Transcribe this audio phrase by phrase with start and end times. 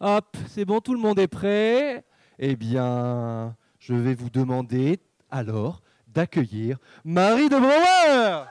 [0.00, 2.04] Hop, c'est bon, tout le monde est prêt
[2.38, 8.44] Eh bien, je vais vous demander alors d'accueillir Marie de Brouwer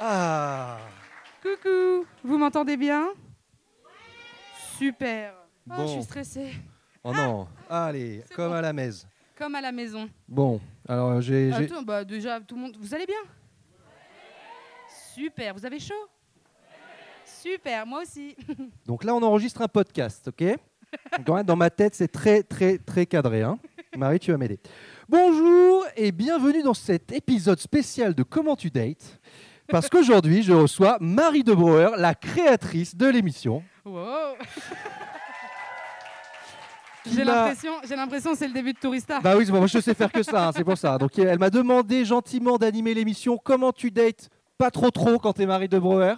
[0.00, 0.78] Ah
[1.42, 3.08] Coucou, vous m'entendez bien?
[4.76, 5.34] Super.
[5.70, 5.86] Oh, Bon.
[5.86, 6.52] je suis stressée.
[7.04, 8.54] Oh non, allez, C'est comme bon.
[8.54, 9.06] à la messe.
[9.36, 10.08] Comme à la maison.
[10.28, 11.52] Bon, alors j'ai...
[11.52, 12.76] Attends, bah, déjà, tout le monde.
[12.80, 13.16] Vous allez bien?
[15.18, 15.52] Super.
[15.52, 15.94] Vous avez chaud?
[17.24, 18.36] Super, moi aussi.
[18.86, 20.56] Donc là, on enregistre un podcast, ok?
[21.44, 23.42] Dans ma tête, c'est très, très, très cadré.
[23.42, 23.58] hein.
[23.96, 24.60] Marie, tu vas m'aider.
[25.08, 29.18] Bonjour et bienvenue dans cet épisode spécial de Comment tu dates
[29.66, 33.64] Parce qu'aujourd'hui, je reçois Marie de Brouwer, la créatrice de l'émission.
[33.84, 34.36] Wow.
[37.10, 39.20] J'ai l'impression, j'ai l'impression que c'est le début de Tourista.
[39.20, 40.98] Bah oui, bon, moi je sais faire que ça, hein, c'est pour ça.
[40.98, 45.46] Donc elle m'a demandé gentiment d'animer l'émission Comment tu dates Pas trop trop quand t'es
[45.46, 46.14] Marie de Brouwer.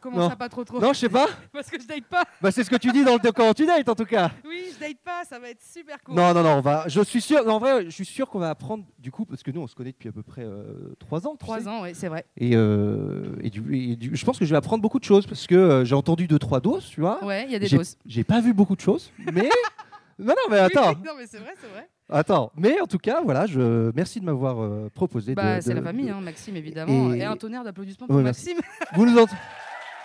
[0.00, 0.30] Comment non.
[0.30, 1.26] ça, pas trop trop Non, je sais pas.
[1.52, 2.24] Parce que je date pas.
[2.40, 4.32] Bah c'est ce que tu dis dans le Comment tu dates en tout cas.
[4.44, 6.16] Oui, je date pas, ça va être super cool.
[6.16, 6.88] Non, non, non, on va.
[6.88, 7.46] Je suis sûr.
[7.48, 9.76] en vrai, je suis sûr qu'on va apprendre du coup parce que nous on se
[9.76, 11.32] connaît depuis à peu près euh, trois ans.
[11.32, 11.68] tu Trois sais.
[11.68, 12.24] ans, oui, c'est vrai.
[12.36, 15.24] Et, euh, et du, et du- je pense que je vais apprendre beaucoup de choses
[15.26, 17.22] parce que euh, j'ai entendu deux trois doses, tu vois.
[17.24, 17.96] Ouais, il y a des doses.
[18.04, 19.42] J'ai pas vu beaucoup de choses, mais
[20.18, 21.88] non, non, mais attends, non, mais c'est vrai, c'est vrai.
[22.12, 22.52] Attends.
[22.56, 25.34] Mais en tout cas, voilà, je merci de m'avoir euh, proposé.
[25.34, 27.12] Bah, c'est la famille, de- hein, Maxime, évidemment.
[27.14, 28.16] Et- Et, un tonnerre d'applaudissements pour.
[28.20, 28.58] Maxime.
[28.94, 29.26] Vous nous ent-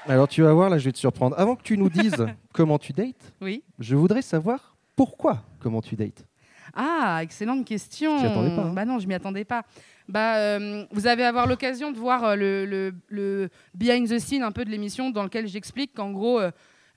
[0.07, 1.37] Alors tu vas voir, là, je vais te surprendre.
[1.39, 3.63] Avant que tu nous dises comment tu dates, Oui.
[3.79, 6.25] je voudrais savoir pourquoi comment tu dates.
[6.73, 8.19] Ah, excellente question.
[8.19, 9.63] T'y attendais pas, hein Bah non, je m'y attendais pas.
[10.09, 14.43] Bah, euh, vous allez avoir l'occasion de voir euh, le, le- le behind the scene
[14.43, 16.39] un peu de l'émission dans lequel j'explique qu'en gros,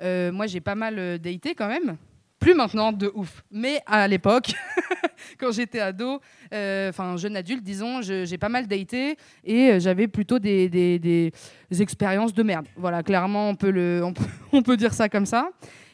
[0.01, 1.97] euh, moi j'ai pas mal daté quand même.
[2.41, 3.45] Plus maintenant, de ouf.
[3.51, 4.53] Mais à l'époque,
[5.39, 6.21] quand j'étais ado,
[6.55, 11.33] euh, enfin jeune adulte, disons, j'ai pas mal daté et euh, j'avais plutôt des,
[11.79, 12.67] expériences de merde.
[12.77, 13.51] Voilà, clairement,
[14.53, 15.51] on peut, dire ça comme ça.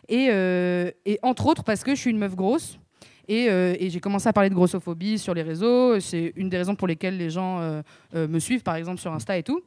[0.08, 2.78] Et, euh, et entre autres, parce que je suis une meuf grosse.
[3.26, 3.48] Et,
[3.90, 5.98] j'ai commencé à parler de grossophobie sur les réseaux.
[5.98, 7.82] C'est une des raisons pour lesquelles les gens
[8.14, 9.62] me suivent, par exemple, sur Insta et tout.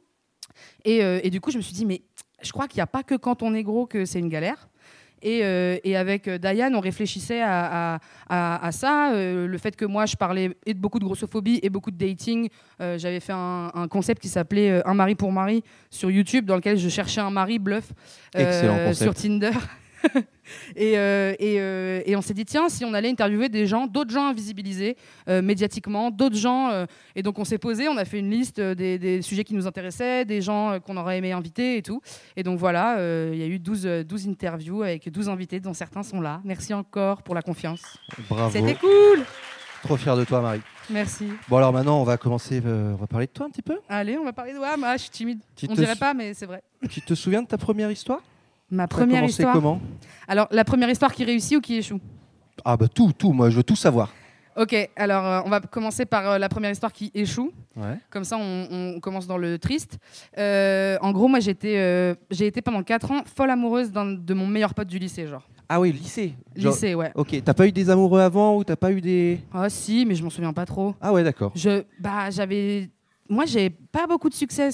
[0.86, 2.00] Et du coup, je me suis dit, mais
[2.42, 4.70] je crois qu'il n'y a pas que quand on est gros que c'est une galère.
[5.22, 7.98] Et, euh, et avec euh, Diane, on réfléchissait à, à-
[8.28, 9.12] à- à ça.
[9.12, 11.98] euh, le fait que moi, je parlais et de beaucoup de grossophobie et beaucoup de
[11.98, 12.48] dating.
[12.80, 16.46] Euh, J'avais fait un, un concept qui s'appelait euh, Un mari pour mari sur YouTube,
[16.46, 17.92] dans lequel je cherchais un mari bluff
[18.36, 18.60] euh,
[18.94, 19.50] sur Tinder.
[20.76, 23.86] et, euh, et, euh, et on s'est dit, tiens, si on allait interviewer des gens,
[23.86, 24.96] d'autres gens invisibilisés
[25.28, 26.70] euh, médiatiquement, d'autres gens.
[26.70, 29.54] euh, et donc on s'est posé, on a fait une liste des, des sujets qui
[29.54, 32.00] nous intéressaient, des gens qu'on aurait aimé inviter et tout.
[32.36, 32.96] Et donc voilà,
[33.32, 36.40] il y a eu 12, euh, 12 interviews avec 12 invités, dont certains sont là.
[36.44, 37.82] Merci encore pour la confiance.
[38.28, 38.50] Bravo.
[38.52, 39.24] C'était cool
[39.82, 40.60] Trop fier de toi, Marie.
[40.90, 41.26] Merci.
[41.48, 42.60] Bon alors maintenant, on va commencer.
[42.66, 43.78] euh, on va parler de toi un petit peu.
[43.88, 44.84] Allez, on va parler de WAM.
[44.84, 45.40] Ah, je suis timide.
[45.56, 46.62] Tu on dirait pas, mais c'est vrai.
[46.90, 48.20] Tu te souviens de ta première histoire?
[48.70, 49.52] Ma première histoire.
[49.52, 49.80] comment?
[50.28, 52.00] Alors, la première histoire qui réussit ou qui échoue?
[52.64, 53.32] Ah bah tout, tout.
[53.32, 54.12] Moi, je veux tout savoir.
[54.56, 57.52] Ok, alors euh, on va commencer par euh, la première histoire qui échoue.
[57.76, 57.96] Ouais.
[58.10, 58.66] Comme ça, on,
[58.96, 59.98] on commence dans le triste.
[60.38, 64.74] Euh, en gros, moi, j'étais, j'ai été pendant 4 ans folle amoureuse de mon meilleur
[64.74, 65.48] pote du lycée, genre.
[65.68, 66.34] Ah oui, lycée.
[66.56, 67.12] Genre- Lycée, ouais.
[67.14, 67.40] Ok.
[67.44, 70.22] T'as pas eu des amoureux avant ou t'as pas eu des Ah si, mais je
[70.24, 70.94] m'en souviens pas trop.
[71.00, 71.52] Ah ouais, d'accord.
[71.54, 72.90] Je, bah, j'avais,
[73.28, 74.70] moi, j'ai pas beaucoup de succès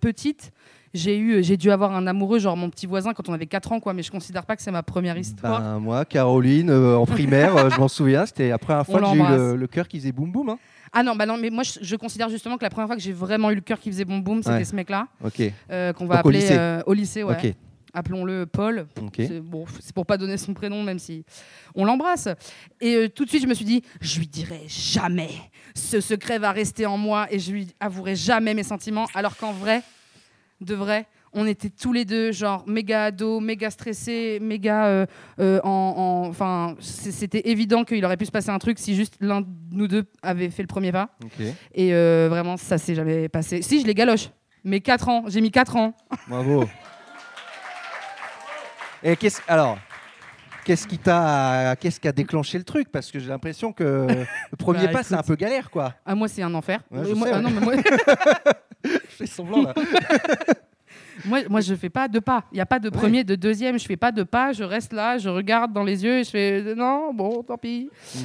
[0.00, 0.52] petite.
[0.94, 3.72] J'ai eu, j'ai dû avoir un amoureux, genre mon petit voisin, quand on avait 4
[3.72, 3.92] ans, quoi.
[3.92, 5.60] Mais je considère pas que c'est ma première histoire.
[5.60, 9.06] Ben, moi, Caroline, euh, en primaire, euh, je m'en souviens, c'était la première fois que
[9.06, 10.48] j'ai eu le, cœur qui faisait boum boum.
[10.50, 10.58] hein.
[10.92, 13.02] Ah non, bah non, mais moi, je, je considère justement que la première fois que
[13.02, 14.64] j'ai vraiment eu le cœur qui faisait boum boum, c'était Ouais.
[14.64, 15.42] ce mec-là, Ok.
[15.70, 16.78] euh, qu'on va Donc au appeler lycée.
[16.86, 17.54] au lycée, ouais.
[17.94, 18.86] Appelons-le Paul.
[19.02, 19.14] Ok.
[19.16, 19.64] C'est bon,
[19.94, 21.24] pour pas donner son prénom, même si
[21.74, 22.28] on l'embrasse.
[22.80, 25.30] Et euh, tout de suite, je me suis dit, je lui dirai jamais.
[25.74, 29.06] Ce secret va rester en moi et je lui avouerai jamais mes sentiments.
[29.14, 29.82] Alors qu'en vrai,
[30.60, 35.06] de vrai, on était tous les deux, genre méga ados, méga stressés, méga euh,
[35.40, 35.68] euh, en,
[36.24, 39.46] en- Enfin, c'était évident qu'il aurait pu se passer un truc si juste l'un de
[39.72, 41.10] nous deux avait fait le premier pas.
[41.74, 43.62] Et euh, vraiment, ça s'est jamais passé.
[43.62, 44.30] Si, je les galoche.
[44.64, 45.94] Mais 4 ans, j'ai mis 4 ans.
[46.28, 46.68] Bravo.
[49.02, 49.78] Et qu'est-ce alors
[50.64, 52.88] qu'est-ce qui t'a, qu'est-ce qui a déclenché le truc?
[52.90, 54.06] Parce que j'ai l'impression que
[54.50, 55.94] le premier Bah, pas, c'est un peu galère, quoi.
[56.04, 56.80] Ah, moi, c'est un enfer.
[56.90, 57.42] Ouais, je Et moi, sais, ah ouais.
[57.42, 57.74] non, mais moi,
[58.84, 59.74] Je fais semblant là.
[61.24, 62.44] moi, moi, je fais pas de pas.
[62.52, 63.78] Il n'y a pas de premier, de deuxième.
[63.78, 64.52] Je fais pas de pas.
[64.52, 67.90] Je reste là, je regarde dans les yeux et je fais non, bon, tant pis.
[68.14, 68.18] Mm.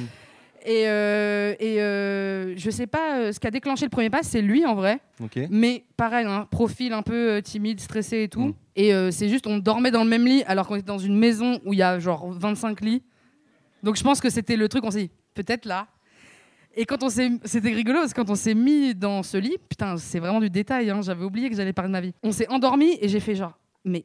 [0.66, 4.22] Et, euh, et euh, je sais pas, euh, ce qui a déclenché le premier pas,
[4.22, 4.98] c'est lui en vrai.
[5.22, 5.38] Ok.
[5.50, 8.48] Mais pareil, un profil un peu euh, timide, stressé et tout.
[8.48, 8.54] Mm.
[8.76, 11.18] Et euh, c'est juste, on dormait dans le même lit alors qu'on était dans une
[11.18, 13.02] maison où il y a genre 25 lits.
[13.82, 15.86] Donc je pense que c'était le truc, on s'est dit, peut-être là.
[16.76, 19.56] Et quand on s'est, c'était rigolo parce que quand on s'est mis dans ce lit,
[19.68, 20.90] putain, c'est vraiment du détail.
[20.90, 22.12] hein, j'avais oublié que j'allais parler de ma vie.
[22.22, 24.04] On s'est endormi et j'ai fait genre, mais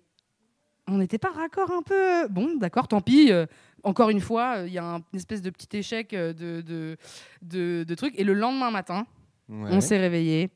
[0.87, 2.27] on n'était pas raccord un peu?
[2.29, 3.31] Bon, d'accord, tant pis.
[3.31, 3.45] euh,
[3.83, 6.61] encore une fois, euh, il y a un- une espèce de petit échec euh, de,
[6.61, 6.97] de,
[7.41, 8.19] de, de trucs.
[8.19, 9.05] Et le lendemain matin,
[9.47, 9.69] Ouais.
[9.71, 10.49] on s'est réveillé.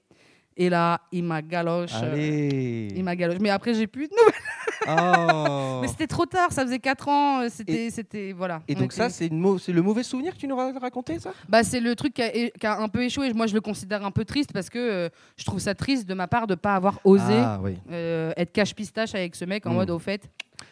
[0.56, 1.94] Et là, il m'a galoche.
[2.04, 3.40] euh, il m'a galoche.
[3.40, 4.40] Mais après, j'ai plus de nouvelles.
[4.88, 5.80] Oh.
[5.82, 7.42] Mais c'était trop tard, ça faisait 4 ans.
[7.42, 8.62] euh, C'était, c'était voilà.
[8.68, 11.32] Et On donc ça, c'est, le mauvais souvenir que tu nous as raconté, ça?
[11.50, 13.32] Bah, c'est le truc qui a, é- qui a un peu échoué.
[13.34, 16.14] Moi, je le considère un peu triste parce que euh, je trouve ça triste de
[16.14, 17.78] ma part de pas avoir osé Ah oui.
[17.92, 19.76] euh, être cache-pistache avec ce mec en Mm.
[19.76, 20.30] mode au fait.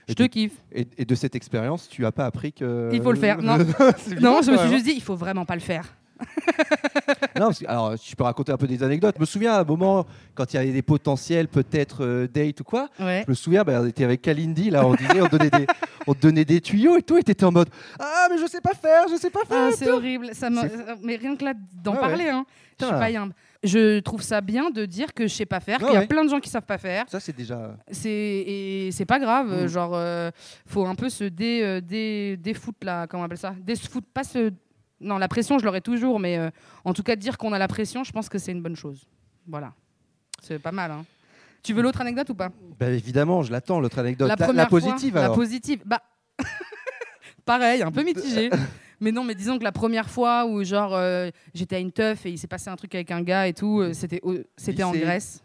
[0.07, 0.53] Je Et te tu- kiffe.
[0.71, 2.89] Et, et de cette expérience, tu as pas appris que.
[2.93, 3.37] Il faut le faire.
[3.41, 3.57] Non.
[3.57, 5.85] Non, je me suis même, juste dit, il faut vraiment pas le faire.
[7.35, 9.15] Non, parce que- alors, tu peux raconter un peu des anecdotes.
[9.17, 12.59] Je me souviens à un moment, quand il y avait des potentiels, peut-être euh, date
[12.61, 13.23] ou quoi, Ouais.
[13.25, 15.65] je me souviens, bah, on était avec Kalindi, là, on disait, on donnait des,
[16.07, 17.69] on te donnait des tuyaux et tout, et t'étais en mode
[17.99, 19.69] Ah, mais je sais pas faire, je sais pas faire.
[19.71, 20.29] Ah, c'est horrible.
[20.33, 21.53] Ça euh, Mais rien que là
[21.83, 22.45] d'en parler, hein.
[22.79, 22.99] je suis Putain.
[22.99, 23.33] pas yimbe.
[23.63, 26.07] Je trouve ça bien de dire que je sais pas faire, qu'il y a ouais.
[26.07, 27.05] plein de gens qui savent pas faire.
[27.07, 27.75] Ça, c'est déjà.
[27.91, 29.67] C'est et c'est pas grave, Mm.
[29.67, 30.31] genre euh,
[30.65, 34.51] faut un peu se dé, dé, défoutre là, comment on appelle ça Défoutre, pas se
[35.01, 36.49] non la pression je l'aurai toujours, mais euh,
[36.85, 39.05] en tout cas dire qu'on a la pression, je pense que c'est une bonne chose.
[39.47, 39.73] Voilà,
[40.41, 40.91] c'est pas mal.
[40.91, 41.05] Hein.
[41.63, 42.49] Tu veux l'autre anecdote ou pas?
[42.79, 44.27] Bah, évidemment, je l'attends, l'autre anecdote.
[44.29, 45.35] La, la première fois, positive, La alors.
[45.35, 46.01] positive, bah
[47.45, 48.49] pareil, un peu mitigé.
[49.03, 52.23] Mais non, mais disons que la première fois où genre euh, j'étais à une teuf
[52.27, 54.21] et il s'est passé un truc avec un gars et tout, euh, c'était
[54.55, 54.91] c'était en.
[54.91, 55.43] Grèce.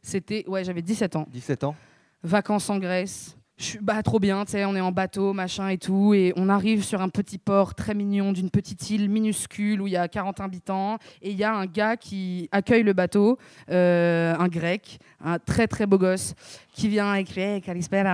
[0.00, 1.26] C'était ouais, j'avais 17 ans.
[1.30, 1.76] 17 ans.
[2.22, 3.36] vacances en Grèce.
[3.58, 6.84] Je suis bah, trop bien, on est en bateau, machin et tout, et on arrive
[6.84, 10.40] sur un petit port très mignon d'une petite île minuscule où il y a 40
[10.40, 13.38] habitants, et il y a un gars qui accueille le bateau,
[13.70, 16.34] euh, un grec, un très très beau gosse,
[16.74, 17.62] qui vient écrire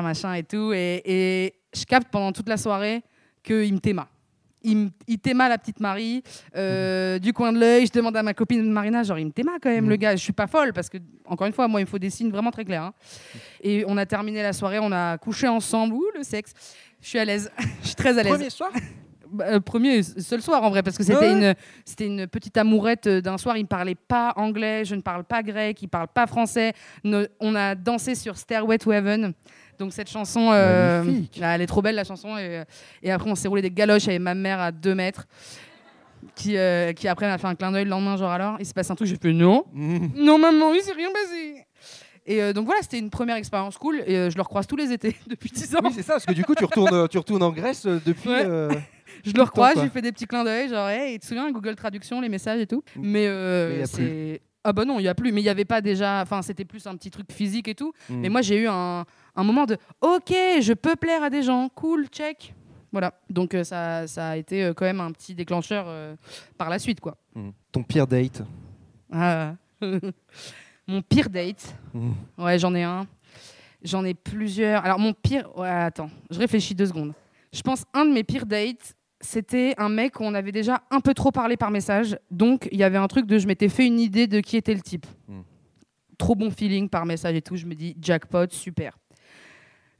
[0.01, 3.03] machin et tout, et, je capte pendant toute la soirée
[3.43, 4.07] qu'il me téma.
[4.65, 6.23] Il, il téma la petite Marie
[6.57, 7.87] euh, du coin de l'œil.
[7.87, 9.91] Je demande à ma copine Marina, genre il me téma quand même Mhm.
[9.91, 10.17] le gars.
[10.17, 12.31] Je suis pas folle parce que encore une fois, moi il me faut des signes
[12.31, 12.83] vraiment très clairs.
[12.85, 12.95] hein.
[13.63, 15.95] Et on a terminé la soirée, on a couché ensemble.
[15.95, 16.53] Ouh le sexe.
[17.01, 17.51] Je suis à l'aise.
[17.83, 18.33] Je suis très à l'aise.
[18.33, 18.71] Premier soir?
[19.33, 21.33] Bah, euh, premier, seul soir en vrai, parce que c'était Ouais.
[21.33, 21.55] une,
[21.87, 23.57] c'était une petite amourette euh, d'un soir.
[23.57, 26.75] Il ne parlait pas anglais, je ne parle pas grec, il ne parle pas français.
[27.03, 29.33] Ne- on a dansé sur Stairway to Heaven.
[29.83, 31.41] Donc cette chanson, euh, Magnifique.
[31.43, 32.39] ah, elle est trop belle la chanson.
[32.39, 32.65] Et, euh,
[33.03, 35.27] et après, on s'est roulé des galoches avec ma mère à deux mètres.
[36.37, 38.73] Qui, euh, qui après m'a fait un clin d'œil le lendemain, genre alors, il se
[38.73, 40.07] passe un truc, j'ai fait non, Mmh.
[40.15, 41.67] non maman, il s'est rien passé.
[42.25, 44.93] Et euh, donc voilà, c'était une première expérience cool et je le recroise tous les
[44.93, 45.81] étés depuis 10 ans.
[45.83, 48.29] Oui, c'est ça, parce que du coup, tu retournes, tu retournes en Grèce depuis.
[48.29, 48.69] Ouais.
[49.25, 51.51] Je le recroise, je lui fais des petits clins d'œil, genre, hey, tu te souviens,
[51.53, 52.83] Google Traduction, les messages et tout.
[52.97, 53.01] Mm.
[53.03, 54.41] Mais euh, c'est.
[54.65, 55.33] Ah bah non, il n'y a plus.
[55.33, 56.23] Mais il n'y avait pas déjà.
[56.23, 57.93] Enfin, c'était plus un petit truc physique et tout.
[58.09, 58.21] Mm.
[58.21, 60.31] Mais moi, j'ai eu un, un moment de OK,
[60.61, 61.69] je peux plaire à des gens.
[61.69, 62.55] Cool, check.
[62.93, 63.15] Voilà.
[63.31, 66.15] Donc, euh, ça, ça a été euh, quand même un petit déclencheur euh,
[66.59, 67.17] par la suite, quoi.
[67.35, 67.51] Mm.
[67.73, 68.43] Ton pire date
[69.11, 69.55] Ah.
[70.87, 71.75] mon pire date.
[71.95, 72.13] Mm.
[72.37, 73.07] Ouais, j'en ai un.
[73.83, 74.85] J'en ai plusieurs.
[74.85, 75.49] Alors, mon pire.
[75.57, 77.15] Ouais, attends, je réfléchis deux secondes.
[77.53, 81.01] Je pense un de mes pires dates, c'était un mec où on avait déjà un
[81.01, 82.19] peu trop parlé par message.
[82.31, 84.75] Donc, il y avait un truc de je m'étais fait une idée de qui était
[84.75, 85.07] le type.
[85.29, 85.41] Mm.
[86.19, 87.57] Trop bon feeling par message et tout.
[87.57, 88.99] Je me dis jackpot, super.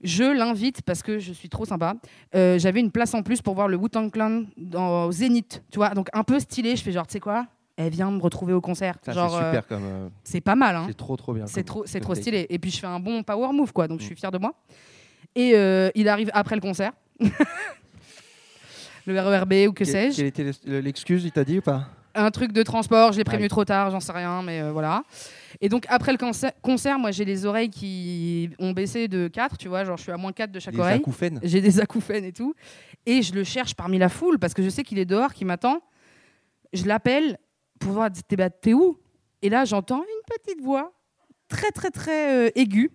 [0.03, 1.95] Je l'invite parce que je suis trop sympa.
[2.35, 5.77] Euh, J'avais une place en plus pour voir le Wu-Tang Clan dans, au Zénith, tu
[5.79, 5.91] vois.
[5.91, 6.75] Donc un peu stylé.
[6.77, 8.97] Je fais genre, tu sais quoi Elle vient me retrouver au concert.
[9.03, 9.85] C'est euh, super comme.
[9.85, 10.75] euh, c'est pas mal.
[10.77, 10.85] Hein.
[10.89, 11.47] C'est trop, trop bien.
[11.47, 12.47] C'est trop, c'est trop stylé.
[12.51, 13.87] Et puis je fais un bon power move, quoi.
[13.89, 14.07] Donc je Mm.
[14.09, 14.53] suis fier de moi.
[15.37, 16.93] Et euh, il arrive après le concert.
[19.07, 20.17] le RERB ou que sais-je.
[20.17, 21.87] Quelle était le- l'excuse, il t'a dit ou pas?
[22.15, 25.03] Un truc de transport, je l'ai prévenu trop tard, j'en sais rien, mais euh, voilà.
[25.65, 26.19] Et donc après le
[26.61, 30.11] concert, moi j'ai les oreilles qui ont baissé de 4, tu vois, genre je suis
[30.13, 30.99] à moins 4 de chaque Des oreille.
[30.99, 32.53] acouphènes J'ai des acouphènes et tout.
[33.07, 35.47] Et je le cherche parmi la foule parce que je sais qu'il est dehors, qu'il
[35.47, 35.81] m'attend.
[36.73, 37.39] Je l'appelle
[37.79, 38.99] pour voir, t'es bah, t'es où?
[39.41, 40.93] Et là, j'entends une petite voix
[41.49, 42.91] très, très, très euh, aiguë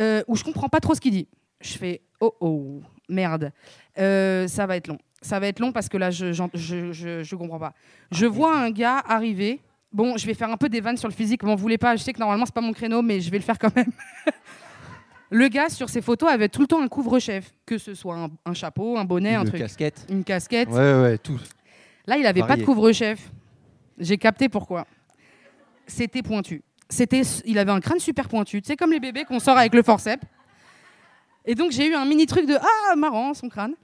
[0.00, 1.28] euh, où je comprends pas trop ce qu'il dit.
[1.60, 3.52] Je fais oh oh, merde,
[3.98, 4.98] Euh, ça va être long.
[5.20, 6.44] Ça va être long parce que là, je, je,
[6.92, 7.74] je, je comprends pas.
[8.12, 9.60] Je vois un gars arriver.
[9.92, 11.96] Bon, je vais faire un peu des vannes sur le physique, m'en voulez pas.
[11.96, 13.90] Je sais que normalement, c'est pas mon créneau, mais je vais le faire quand même.
[15.30, 18.28] Le gars, sur ses photos, avait tout le temps un couvre-chef, que ce soit un,
[18.46, 20.06] un chapeau, un bonnet, un Une truc, casquette.
[20.08, 20.70] une casquette.
[20.70, 21.38] Ouais, ouais, tout.
[22.06, 22.62] Là, il avait pas Varié.
[22.62, 23.30] de couvre-chef.
[23.98, 24.86] J'ai capté pourquoi.
[25.86, 26.62] C'était pointu.
[26.88, 28.62] C'était, il avait un crâne super pointu.
[28.62, 30.22] Tu sais, comme les bébés qu'on sort avec le forceps.
[31.44, 33.74] Et donc, j'ai eu un mini truc de Ah, marrant, son crâne.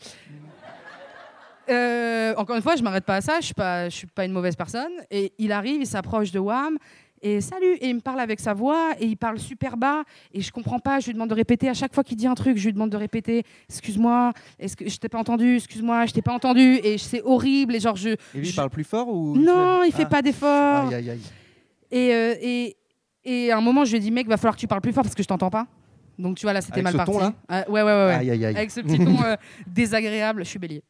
[1.68, 3.40] Euh, encore une fois, je m'arrête pas à ça.
[3.40, 4.92] Je suis pas, je suis pas une mauvaise personne.
[5.10, 6.78] Et il arrive, il s'approche de Wam.
[7.26, 10.02] Et salut, et il me parle avec sa voix, et il parle super bas,
[10.34, 12.34] et je comprends pas, je lui demande de répéter, à chaque fois qu'il dit un
[12.34, 16.12] truc, je lui demande de répéter, excuse-moi, est-ce que je t'ai pas entendu, excuse-moi, je
[16.12, 18.10] t'ai pas entendu, et c'est horrible, et genre je...
[18.10, 20.06] Et lui, il parle plus fort ou Non, il fait Ah.
[20.10, 20.88] pas d'effort.
[20.88, 21.20] Aïe, aïe, aïe.
[21.90, 22.76] Et, euh, et,
[23.24, 24.92] et à un moment, je lui ai dit, mec, va falloir que tu parles plus
[24.92, 25.66] fort parce que je t'entends pas.
[26.18, 27.12] Donc tu vois, là, c'était mal ce parti.
[27.12, 28.06] ton-là Ah, ouais, ouais, ouais.
[28.06, 28.14] ouais.
[28.14, 28.56] Aïe, aïe, aïe.
[28.56, 30.82] Avec ce petit ton euh, désagréable, je suis bélier.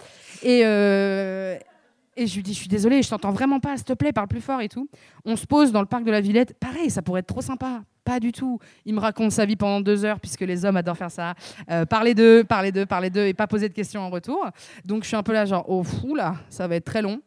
[0.42, 1.56] Et, euh,
[2.16, 4.28] et je lui dis, je suis désolée, je t'entends vraiment pas, s'il te plaît, parle
[4.28, 4.88] plus fort et tout.
[5.24, 6.54] On se pose dans le parc de la Villette.
[6.58, 7.82] Pareil, ça pourrait être trop sympa.
[8.04, 8.58] Pas du tout.
[8.84, 11.34] Il me raconte sa vie pendant deux heures, puisque les hommes adorent faire ça.
[11.70, 14.46] Euh, parler d'eux, parler d'eux, parler d'eux, et pas poser de questions en retour.
[14.84, 17.20] Donc je suis un peu là, genre, oh fou là, ça va être très long.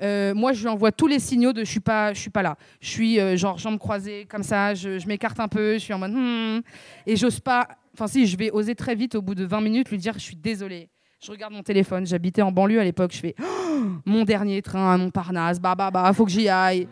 [0.00, 2.42] Euh, moi, je lui envoie tous les signaux de je suis pas, je suis pas
[2.42, 2.56] là.
[2.80, 5.98] Je suis euh, genre jambes croisées comme ça, je, m'écarte un peu, je suis en
[5.98, 6.60] mode hmm,
[7.06, 7.68] et j'ose pas.
[7.94, 10.20] Enfin, si, je vais oser très vite au bout de 20 minutes lui dire je
[10.20, 10.88] suis désolée.
[11.20, 14.94] Je regarde mon téléphone, j'habitais en banlieue à l'époque, je fais Oh, mon dernier train
[14.94, 16.86] à Montparnasse, bah bah bah, faut que j'y aille,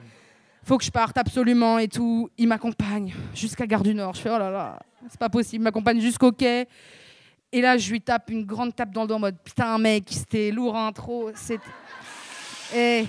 [0.65, 2.29] faut que je parte absolument et tout.
[2.37, 4.15] Il m'accompagne jusqu'à Gare du Nord.
[4.15, 6.67] Je fais oh là là, c'est pas possible, il m'accompagne jusqu'au quai.
[7.53, 10.09] Et là, je lui tape une grande tape dans le dos en mode putain, mec,
[10.11, 11.31] c'était lourd, hein, trop.
[12.75, 13.06] Et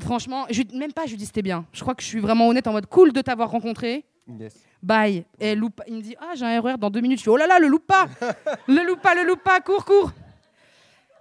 [0.00, 1.64] franchement, je, lui- même pas, je lui dis c'était bien.
[1.72, 4.04] Je crois que je suis vraiment honnête en mode cool de t'avoir rencontré.
[4.38, 4.54] Yes.
[4.82, 5.24] Bye.
[5.40, 7.18] Et loupe, il me dit ah j'ai un RER dans deux minutes.
[7.18, 8.06] Je fais oh là là le loupe pas,
[8.68, 10.12] le loupe pas, le loupe pas, cours cours.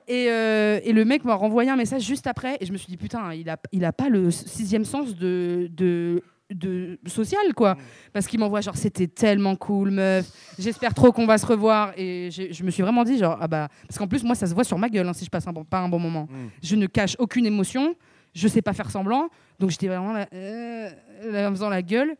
[0.10, 2.88] Et, euh, et le mec m'a renvoyé un message juste après et je me suis
[2.88, 7.77] dit putain il a il a pas le sixième sens de de de social quoi.
[8.13, 10.30] Parce qu'il m'envoie genre c'était tellement cool meuf.
[10.58, 11.94] J'espère trop qu'on va se revoir.
[11.98, 14.54] Et je me suis vraiment dit genre ah bah parce qu'en plus moi ça se
[14.54, 16.27] voit sur ma gueule hein, si je passe un bon, pas un bon moment.
[16.30, 16.48] Mm.
[16.63, 17.96] je ne cache aucune émotion.
[18.34, 19.30] Je sais pas faire semblant.
[19.60, 20.89] Donc j'étais vraiment là, euh,
[21.25, 22.16] là, en faisant la gueule.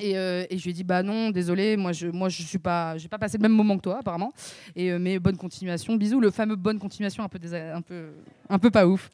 [0.00, 2.58] Et, euh, et je lui ai dit bah non désolé moi je moi je suis
[2.58, 4.32] pas j'ai pas passé le même moment que toi apparemment.
[4.74, 5.94] Et euh, mais bonne continuation.
[5.94, 7.38] Bisous le fameux bonne continuation un peu
[7.72, 8.08] un peu
[8.48, 9.08] un peu pas ouf.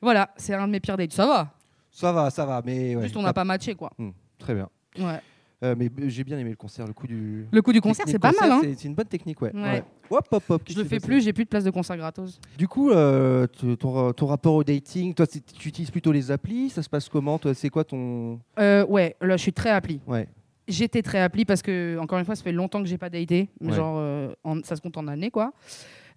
[0.00, 1.12] Voilà c'est un de mes pires dates.
[1.12, 1.57] Ça va
[1.90, 4.68] Ça va, ça va, mais ouais, juste on n'a pas matché quoi Hmm, très bien.
[4.98, 5.20] ouais
[5.64, 7.46] Euh, mais j'ai bien aimé le concert, le coup du.
[7.50, 9.50] le coup du concert c'est pas mal hein C'est une bonne technique, ouais.
[9.54, 9.82] Ouais.
[10.10, 10.62] Hop, hop, hop.
[10.68, 14.12] je le fais plus j'ai plus de place de concert gratos Du coup, euh, ton,
[14.12, 17.54] ton rapport au dating, toi, tu utilises plutôt les applis Ça se passe comment Toi,
[17.54, 18.38] c'est quoi ton.
[18.60, 20.28] Euh, ouais là je suis très appli Ouais.
[20.68, 23.48] J'étais très appli parce que, encore une fois, ça fait longtemps que j'ai pas daté.
[23.62, 23.72] Ouais.
[23.72, 25.54] Genre, en- ça se compte en années, quoi.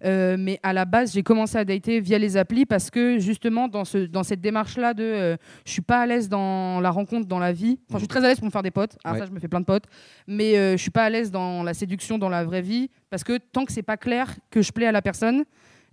[0.04, 3.68] Euh, mais à la base, j'ai commencé à dater via les applis parce que, justement,
[3.68, 7.26] dans, ce, dans cette démarche-là de euh, je suis pas à l'aise dans la rencontre,
[7.26, 7.78] dans la vie.
[7.88, 8.96] Enfin, je suis très à l'aise pour me faire des potes.
[9.04, 9.18] Ah, Ouais.
[9.20, 9.84] ça, je me fais plein de potes.
[10.26, 12.90] Mais euh, je suis pas à l'aise dans la séduction, dans la vraie vie.
[13.10, 15.44] Parce que tant que c'est pas clair que je plais à la personne,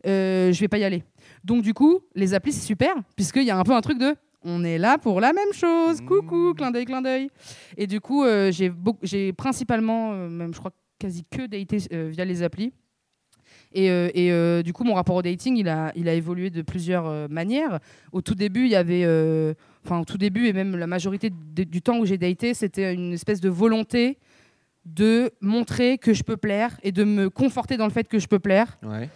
[0.08, 1.04] euh, je vais pas y aller.
[1.44, 4.16] Donc, du coup, les applis, c'est super, puisqu'il y a un peu un truc de
[4.44, 6.00] on est là pour la même chose.
[6.02, 7.30] Coucou, clin d'œil, clin d'œil.
[7.78, 8.52] Et du coup, euh,
[9.04, 12.72] j'ai principalement, euh, même je crois quasi que daté euh, via les applis.
[13.74, 16.50] Et, euh, et, euh, du coup, mon rapport au dating, il a, il a évolué
[16.50, 17.80] de plusieurs euh, manières.
[18.12, 19.06] Au tout début, il y avait,
[19.86, 23.14] enfin au tout début et même la majorité du temps où j'ai daté, c'était une
[23.14, 24.18] espèce de volonté
[24.86, 28.28] de montrer que je peux plaire et de me conforter dans le fait que je
[28.28, 28.78] peux plaire.
[28.84, 29.10] Ouais.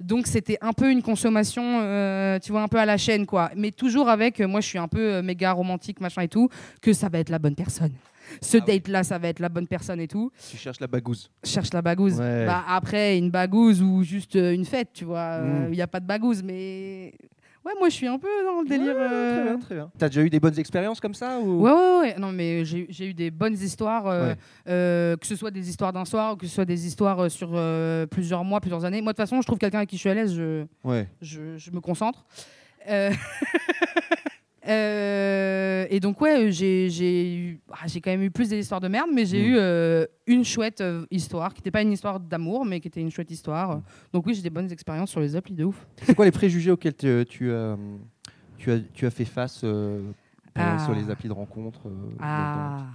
[0.00, 3.50] Donc c'était un peu une consommation, euh, tu vois, un peu à la chaîne, quoi.
[3.54, 6.48] Mais toujours avec, euh, moi je suis un peu euh, méga romantique, machin et tout,
[6.80, 7.92] que ça va être la bonne personne.
[8.40, 8.66] Ce Ah ouais.
[8.66, 10.30] date-là, ça va être la bonne personne et tout.
[10.50, 11.30] Tu cherches la bagouze.
[11.44, 12.18] Je cherche la bagouze.
[12.20, 12.46] Ouais.
[12.46, 15.40] Bah, après, une bagouze ou juste euh, une fête, tu vois.
[15.42, 15.70] Il Mm.
[15.72, 17.12] n'y a pas de bagouze, mais...
[17.62, 18.94] Ouais, moi je suis un peu dans le délire...
[18.96, 19.90] Ouais, euh, Très bien, très bien.
[19.98, 21.60] T'as déjà eu des bonnes expériences comme ça ou...
[21.60, 22.14] Ouais, ouais, ouais.
[22.18, 24.36] Non, mais j'ai eu des bonnes histoires, euh, Ouais.
[24.68, 27.28] euh, que ce soit des histoires d'un soir ou que ce soit des histoires euh,
[27.28, 29.02] sur euh, plusieurs mois, plusieurs années.
[29.02, 31.06] Moi, de toute façon, je trouve quelqu'un avec qui je suis à l'aise, je, Ouais.
[31.20, 32.24] je, je me concentre.
[34.68, 38.80] Euh, et donc, ouais, j'ai j'ai eu- ah, j'ai quand même eu plus des histoires
[38.80, 39.46] de merde, mais j'ai Mm.
[39.46, 43.00] eu euh, une chouette euh, histoire, qui n'était pas une histoire d'amour, mais qui était
[43.00, 43.80] une chouette histoire.
[44.12, 45.86] Donc, oui, j'ai des bonnes expériences sur les applis de ouf.
[46.02, 47.76] C'est quoi les préjugés auxquels te- tu, euh,
[48.58, 49.64] tu, as, tu as fait face
[50.56, 50.78] Ah.
[50.84, 51.90] sur les applis de rencontres euh,
[52.20, 52.86] Ah,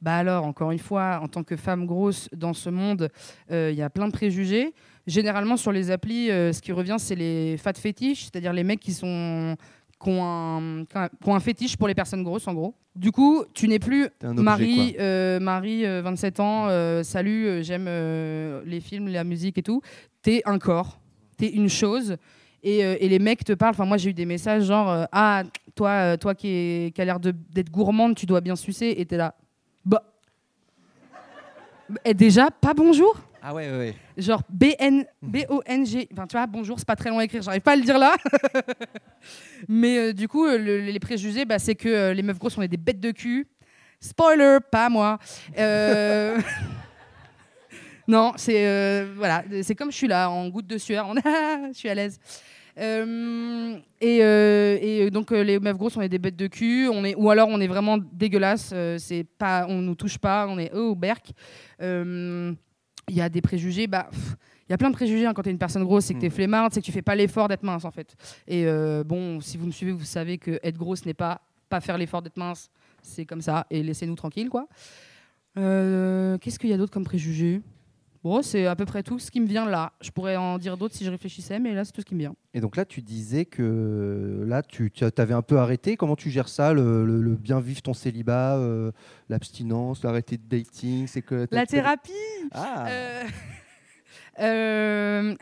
[0.00, 3.10] bah alors, encore une fois, en tant que femme grosse dans ce monde,
[3.50, 4.72] il y a plein de préjugés.
[5.06, 8.78] Généralement, sur les applis, euh, ce qui revient, c'est les fat fétiches, c'est-à-dire les mecs
[8.78, 9.56] qui sont
[10.02, 12.74] qui ont, un, qui ont un fétiche pour les personnes grosses, en gros.
[12.94, 17.62] Du coup, tu n'es plus objet, Marie, euh, Marie euh, 27 ans, euh, salut, euh,
[17.62, 17.86] j'aime
[18.68, 19.80] les films, la musique et tout.
[20.20, 20.98] T'es un corps,
[21.36, 22.16] t'es une chose.
[22.64, 23.72] Et, et les mecs te parlent.
[23.74, 25.42] Enfin, moi, j'ai eu des messages genre Ah,
[25.74, 28.94] toi, toi qui, est- qui a l'air d'être gourmande, tu dois bien sucer.
[28.98, 29.34] Et t'es là.
[29.84, 30.04] Bah.
[32.04, 33.94] Et déjà, pas bonjour Ah ouais, ouais, ouais.
[34.16, 36.08] Genre B-N- B-O-N-G.
[36.12, 37.98] Enfin, tu vois, bonjour, c'est pas très long à écrire, j'arrive pas à le dire
[37.98, 38.14] là.
[39.68, 42.56] Mais euh, du coup, euh, le- les préjugés, bah, c'est que euh, les meufs grosses,
[42.56, 43.48] on est des bêtes de cul.
[44.00, 45.18] Spoiler, pas moi.
[48.08, 51.14] Non, c'est voilà, c'est comme je suis là, en goutte de sueur, on
[51.72, 52.18] je suis à l'aise.
[52.76, 57.30] Et, et donc les meufs grosses, on est des bêtes de cul, on est, ou
[57.30, 61.30] alors on est vraiment dégueulasse, c'est pas, on nous touche pas, on est oh berk.
[63.12, 64.08] Il y a des préjugés, bah.
[64.66, 66.20] il y a plein de préjugés hein, quand tu es une personne grosse, c'est que
[66.20, 66.32] tu es Mm.
[66.32, 68.16] flemmarde, c'est que tu fais pas l'effort d'être mince en fait.
[68.48, 71.80] Et euh, bon, si vous me suivez, vous savez que être grosse n'est pas pas
[71.82, 72.70] faire l'effort d'être mince,
[73.02, 74.66] c'est comme ça, et laissez-nous tranquilles quoi.
[75.58, 77.60] Euh, Qu'est-ce qu'il y a d'autre comme préjugés?
[78.24, 79.92] Bon, c'est à peu près tout ce qui me vient là.
[80.00, 82.20] Je pourrais en dire d'autres si je réfléchissais, mais là c'est tout ce qui me
[82.20, 82.34] vient.
[82.54, 85.96] Et donc là, tu disais que là, tu avais un peu arrêté.
[85.96, 88.92] Comment tu gères ça, le, le- le bien vivre ton célibat, euh,
[89.28, 92.12] l'abstinence, l'arrêter de dating C'est que La thérapie
[92.52, 92.86] Ah.
[92.88, 93.22] Euh,
[94.40, 95.34] euh,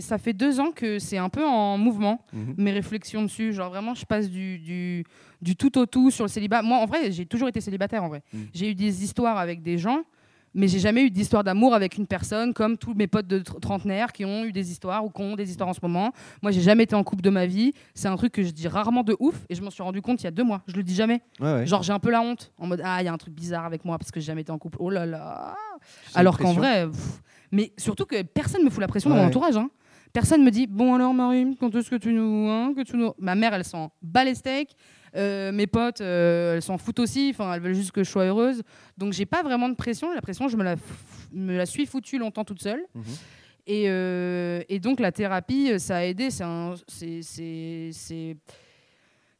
[0.00, 2.54] ça fait deux ans que c'est un peu en mouvement, Mhm.
[2.56, 3.52] mes réflexions dessus.
[3.52, 5.04] Genre vraiment, je passe du, du,
[5.42, 6.62] du tout au tout sur le célibat.
[6.62, 8.22] Moi, en vrai, j'ai toujours été célibataire, en vrai.
[8.32, 8.46] Mhm.
[8.54, 10.02] J'ai eu des histoires avec des gens,
[10.54, 13.58] mais j'ai jamais eu d'histoire d'amour avec une personne, comme tous mes potes de tr-
[13.60, 16.12] trentenaire qui ont eu des histoires ou qui ont des histoires en ce moment.
[16.42, 17.72] Moi, j'ai jamais été en couple de ma vie.
[17.94, 20.20] C'est un truc que je dis rarement de ouf, et je m'en suis rendu compte
[20.22, 20.62] il y a deux mois.
[20.66, 21.20] Je le dis jamais.
[21.40, 21.66] Ouais, ouais.
[21.66, 23.64] Genre, j'ai un peu la honte, en mode, ah, il y a un truc bizarre
[23.64, 24.78] avec moi parce que j'ai jamais été en couple.
[24.80, 25.54] Oh là là
[26.14, 29.28] alors qu'en vrai, pff, mais surtout que personne me fout la pression Ouais, dans mon
[29.28, 29.56] entourage.
[29.56, 29.68] hein.
[30.14, 33.12] Personne me dit bon alors Marie, quand est-ce que tu nous, hein, que tu nous...
[33.18, 34.70] Ma mère, elle s'en bat les steaks.
[35.16, 37.30] Euh, mes potes, euh, elles s'en foutent aussi.
[37.32, 38.62] Enfin, elles veulent juste que je sois heureuse.
[38.98, 40.12] Donc j'ai pas vraiment de pression.
[40.12, 40.74] La pression, je me la,
[41.32, 42.82] me la suis foutue longtemps toute seule.
[42.94, 43.02] Mhm.
[43.66, 46.30] Et, euh, et donc la thérapie, ça a aidé.
[46.30, 46.44] C'est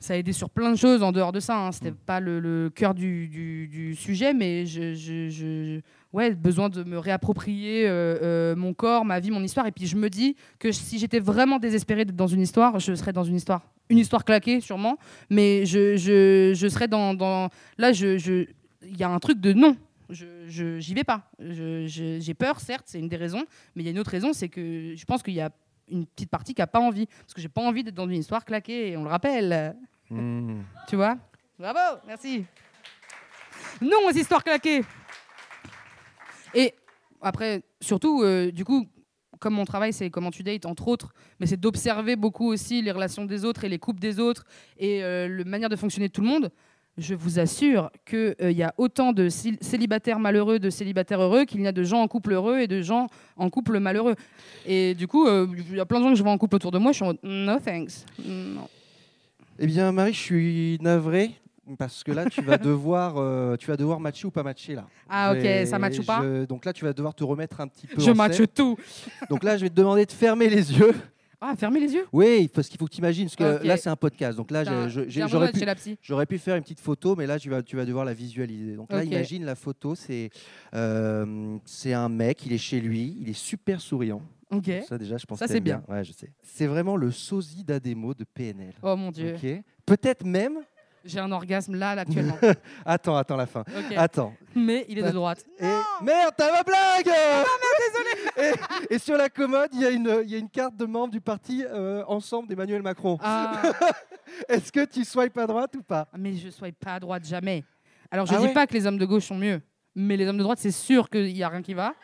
[0.00, 1.56] ça a aidé sur plein de choses en dehors de ça.
[1.56, 1.72] Hein.
[1.72, 1.96] C'était Mm.
[2.06, 5.80] pas le, le cœur du, du- du sujet, mais je, je- je-
[6.14, 9.66] ouais, besoin de me réapproprier euh, euh, mon corps, ma vie, mon histoire.
[9.66, 12.94] Et puis je me dis que si j'étais vraiment désespérée d'être dans une histoire, je
[12.94, 13.62] serais dans une histoire.
[13.90, 14.96] Une histoire claquée, sûrement,
[15.28, 17.50] mais je, je, je serais dans, dans...
[17.76, 18.46] Là, je, je...
[18.82, 19.76] il y a un truc de non.
[20.08, 21.28] Je, j'y vais pas.
[21.38, 24.48] J'ai peur, certes, c'est une des raisons, mais il y a une autre raison, c'est
[24.48, 25.50] que je pense qu'il y a
[25.90, 28.20] une petite partie qui a pas envie, parce que j'ai pas envie d'être dans une
[28.20, 28.90] histoire claquée.
[28.92, 29.74] Et on le rappelle,
[30.10, 30.62] Mhm.
[30.88, 31.16] tu vois?
[31.58, 32.44] Bravo, merci.
[33.80, 34.82] Non aux histoires claquées.
[36.54, 36.74] Et
[37.20, 38.86] après, surtout, euh, du coup,
[39.40, 42.92] comme mon travail, c'est comment tu dates, entre autres, mais c'est d'observer beaucoup aussi les
[42.92, 44.44] relations des autres et les couples des autres
[44.78, 46.50] et euh, la manière de fonctionner de tout le monde.
[46.96, 51.60] Je vous assure qu'il y a autant de cél- célibataires malheureux, de célibataires heureux, qu'il
[51.60, 54.14] y a de gens en couple heureux et de gens en couple malheureux.
[54.64, 56.54] Et du coup, euh, il y a plein de gens que je vois en couple
[56.54, 58.06] autour de moi, je suis en mode, no thanks.
[58.24, 58.68] Non.
[59.58, 61.32] Eh bien, Marie, je suis navré
[61.78, 64.86] parce que là, tu vas devoir, euh, tu vas devoir matcher ou pas matcher là.
[65.08, 67.68] Ah, ok, ça matche ou pas je- Donc là, tu vas devoir te remettre un
[67.68, 68.00] petit peu.
[68.00, 68.46] Je en matche scène.
[68.48, 68.76] tout.
[69.30, 70.94] Donc là, je vais te demander de fermer les yeux.
[71.46, 72.06] Ah, fermez les yeux?
[72.10, 74.34] Oui, parce qu'il faut que tu imagines, parce que là, c'est un podcast.
[74.38, 74.64] Donc là,
[74.98, 75.60] j'aurais pu.
[76.00, 78.76] J'aurais faire une petite photo, mais là, tu vas, tu vas devoir la visualiser.
[78.76, 80.30] Donc là, imagine la photo, c'est
[80.74, 84.22] euh, c'est un mec, il est chez lui, il est super souriant.
[84.50, 84.70] Ok.
[84.88, 85.82] Ça, déjà, je pense Ça, c'est t'aimes bien.
[85.88, 86.30] Ouais, je sais.
[86.42, 88.72] C'est vraiment le sosie d'Ademo de PNL.
[88.82, 89.34] Oh mon dieu.
[89.84, 90.58] Peut-être même.
[91.04, 92.38] J'ai un orgasme là, là, actuellement.
[92.86, 93.62] Attends, attends la fin.
[93.94, 94.32] Attends.
[94.54, 95.44] Mais il est de droite.
[95.58, 95.64] Et...
[96.02, 97.10] Merde, t'as ma blague
[98.38, 100.86] et, et sur la commode, il y, a une- il y a une carte de
[100.86, 103.18] membre du parti euh, Ensemble d'Emmanuel Macron.
[103.22, 103.60] Ah,
[104.48, 106.08] Est-ce que tu swipes à droite ou pas?
[106.16, 107.64] Mais je ne pas à droite jamais.
[108.10, 109.60] Alors je Ah dis ouais pas que les hommes de gauche sont mieux,
[109.94, 111.94] mais les hommes de droite, c'est sûr qu'il n'y a rien qui va.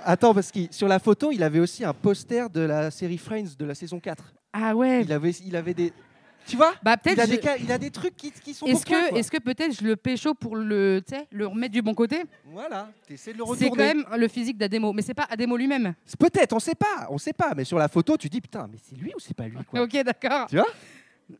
[0.00, 3.54] Attends, parce que sur la photo, il avait aussi un poster de la série Friends
[3.58, 4.34] de la saison 4.
[4.52, 5.02] Ah ouais.
[5.02, 5.92] Il avait, il avait des.
[6.46, 8.66] Tu vois Bah il a, je- des, ca- il a des trucs qui, qui sont
[8.66, 12.22] Est-ce que, est-ce que peut-être je le pécho pour le, tu remettre du bon côté?
[12.44, 13.70] Voilà, t'essaies de le C'est retourner.
[13.70, 15.94] quand même le physique d'Ademo, mais c'est pas Ademo lui-même.
[16.04, 17.52] C'est Peut-être, on sait pas, on sait pas.
[17.56, 19.82] Mais sur la photo, tu dis putain, mais c'est lui ou c'est pas lui quoi.
[19.82, 20.46] Ok, d'accord.
[20.48, 20.66] Tu vois?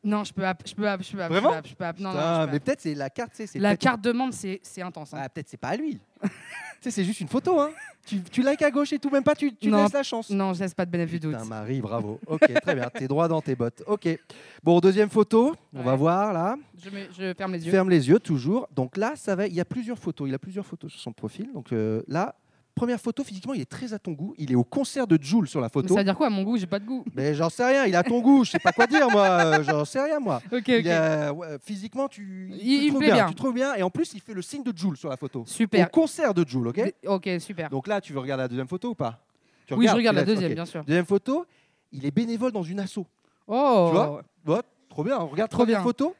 [0.03, 1.75] Non, je peux, app- je peux, app- je peux, app- Vraiment je peux, app- je
[1.75, 3.59] peux app- non, non, Putain, je peux mais peut-être c'est la carte, tu sais, c'est
[3.59, 5.13] La peut-être- carte de membre, c'est c'est intense.
[5.13, 5.19] hein.
[5.23, 5.99] Ah, peut-être c'est pas à lui.
[6.23, 6.29] tu
[6.81, 7.71] sais, c'est juste une photo, hein.
[8.07, 9.83] Tu, tu likes à gauche et tout, même pas, tu, tu Non.
[9.85, 10.29] laisses la chance.
[10.31, 11.37] Non, je laisse pas de bénéfice du doute.
[11.37, 12.21] Putain, Marie, bravo.
[12.27, 12.89] Ok, très bien.
[12.93, 13.83] T'es droit dans tes bottes.
[13.87, 14.07] Ok.
[14.63, 15.55] Bon, deuxième photo.
[15.75, 15.97] On va Ouais.
[15.99, 16.57] voir là.
[16.83, 17.71] Je, mets- je ferme les yeux.
[17.71, 18.69] Ferme les yeux toujours.
[18.75, 19.47] Donc là, ça va.
[19.47, 20.29] Il y a plusieurs photos.
[20.29, 21.49] Il a plusieurs photos sur son profil.
[21.55, 22.35] Donc euh, là,
[22.75, 23.23] première photo.
[23.25, 24.35] Physiquement, il est très à ton goût.
[24.39, 25.95] Il est au concert de Joule sur la Mais photo.
[25.95, 27.05] ça veut dire quoi à mon goût J'ai pas de goût.
[27.15, 27.85] Mais j'en sais rien.
[27.87, 28.45] Il a ton goût.
[28.45, 29.27] Je sais pas quoi dire moi.
[29.27, 30.41] Euh, J'en sais rien moi.
[30.53, 30.87] Ok, Il ok.
[30.87, 33.27] a- ouais, physiquement, tu, Il- tu il me trouves plaît bien.
[33.29, 33.75] Tu trouves bien.
[33.75, 35.45] Et en plus, il fait le signe de Joule sur la photo.
[35.47, 35.87] Super.
[35.87, 37.71] Au concert de Joule, ok Ok, super.
[37.71, 39.25] Donc là, tu veux regarder la deuxième photo ou pas
[39.67, 40.55] Tu oui, je regarde la laisses, deuxième, ok.
[40.57, 40.85] bien sûr.
[40.85, 41.47] Deuxième photo,
[41.93, 42.99] il est bénévole dans une asso.
[43.47, 45.17] Oh Tu vois trop bien.
[45.19, 45.83] Regarde Trop bien.
[45.83, 46.15] photo.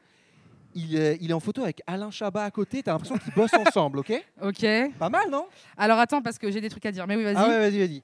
[0.75, 2.83] Il est, il est en photo avec Alain Chabat à côté.
[2.83, 4.11] T'as l'impression qu'ils bossent ensemble, ok
[4.43, 4.65] Ok.
[4.99, 7.07] Pas mal, non Alors attends, parce que j'ai des trucs à dire.
[7.07, 7.35] Mais oui, vas-y.
[7.37, 8.03] Ah ouais, vas-y, vas-y.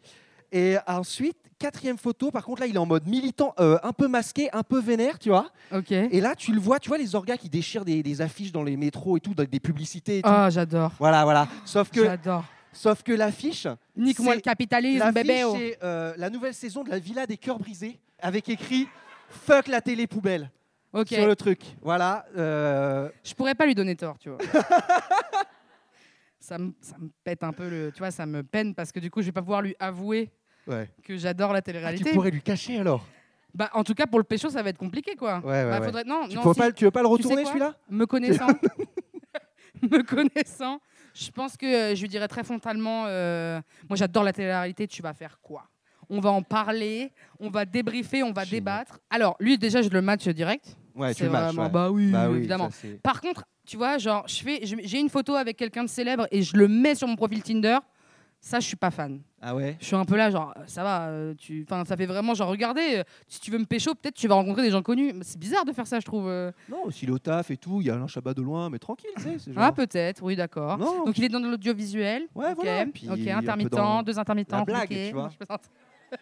[0.53, 4.07] Et ensuite, quatrième photo, par contre là, il est en mode militant, euh, un peu
[4.09, 5.49] masqué, un peu vénère, tu vois.
[5.73, 5.91] Ok.
[5.91, 8.63] Et là, tu le vois, tu vois les orgas qui déchirent des, des affiches dans
[8.63, 10.29] les métros et tout, dans des publicités et tout.
[10.29, 10.91] Ah, j'adore.
[10.99, 11.47] Voilà, voilà.
[11.63, 12.43] Sauf que, J'adore.
[12.73, 15.43] sauf que l'affiche, Nique-moi le capitalisme, bébé.
[15.45, 15.55] oh.
[15.57, 18.87] c'est euh, la nouvelle saison de la Villa des cœurs brisés, avec écrit
[19.29, 20.49] Fuck la télé poubelle
[20.93, 21.07] Ok.
[21.09, 21.59] sur le truc.
[21.81, 22.25] Voilà.
[22.37, 24.39] euh, Je pourrais pas lui donner tort, tu vois.
[26.39, 27.91] ça, me, ça me pète un peu le.
[27.91, 30.31] Tu vois, ça me peine parce que du coup, je vais pas pouvoir lui avouer
[30.67, 30.89] ouais.
[31.03, 32.13] que j'adore la Ah, tu télé-réalité.
[32.13, 33.05] pourrais lui cacher alors?
[33.53, 35.39] Bah, en tout cas, pour le pécho, ça va être compliqué, quoi.
[35.39, 37.23] Ouais, ouais, Bah, faudrait- Non, Tu, non, peux si pas, tu veux pas le tu
[37.23, 37.75] sais retourner celui-là?
[37.89, 38.47] Me connaissant,
[39.81, 40.79] me connaissant,
[41.13, 45.01] je pense que euh, je lui dirais très frontalement euh, Moi, j'adore la télé-réalité, tu
[45.01, 45.65] vas faire quoi?
[46.09, 48.59] On va en parler, on va débriefer, on va Génial.
[48.59, 48.99] débattre.
[49.09, 50.77] Alors, lui, déjà, je le match direct.
[50.95, 51.45] Ouais, tu C'est le matches.
[51.55, 51.69] vraiment- ouais.
[51.69, 52.69] Bah oui, Bah oui, évidemment.
[52.69, 55.89] ça, Par contre, tu vois, genre, je fais, je- j'ai une photo avec quelqu'un de
[55.89, 57.77] célèbre et je le mets sur mon profil Tinder.
[58.43, 59.21] Ça, je suis pas fan.
[59.39, 59.77] Ah ouais?
[59.79, 62.33] Je suis un peu là, genre, euh, ça va, euh, tu, enfin, ça fait vraiment,
[62.33, 65.13] genre, regardez, euh, si tu veux me pécho, peut-être tu vas rencontrer des gens connus.
[65.21, 66.25] C'est bizarre de faire ça, je trouve.
[66.67, 68.79] Non, s'il est au taf et tout, il y a Alain Chabat de loin, mais
[68.79, 69.37] tranquille, tu sais.
[69.37, 70.75] c'est genre- Ah, peut-être, oui, d'accord.
[70.79, 72.23] Donc il est dans l'audiovisuel.
[72.33, 74.57] Ouais, ok, voilà, puis ok, intermittent, dans deux intermittents.
[74.57, 75.29] la blague, tu vois.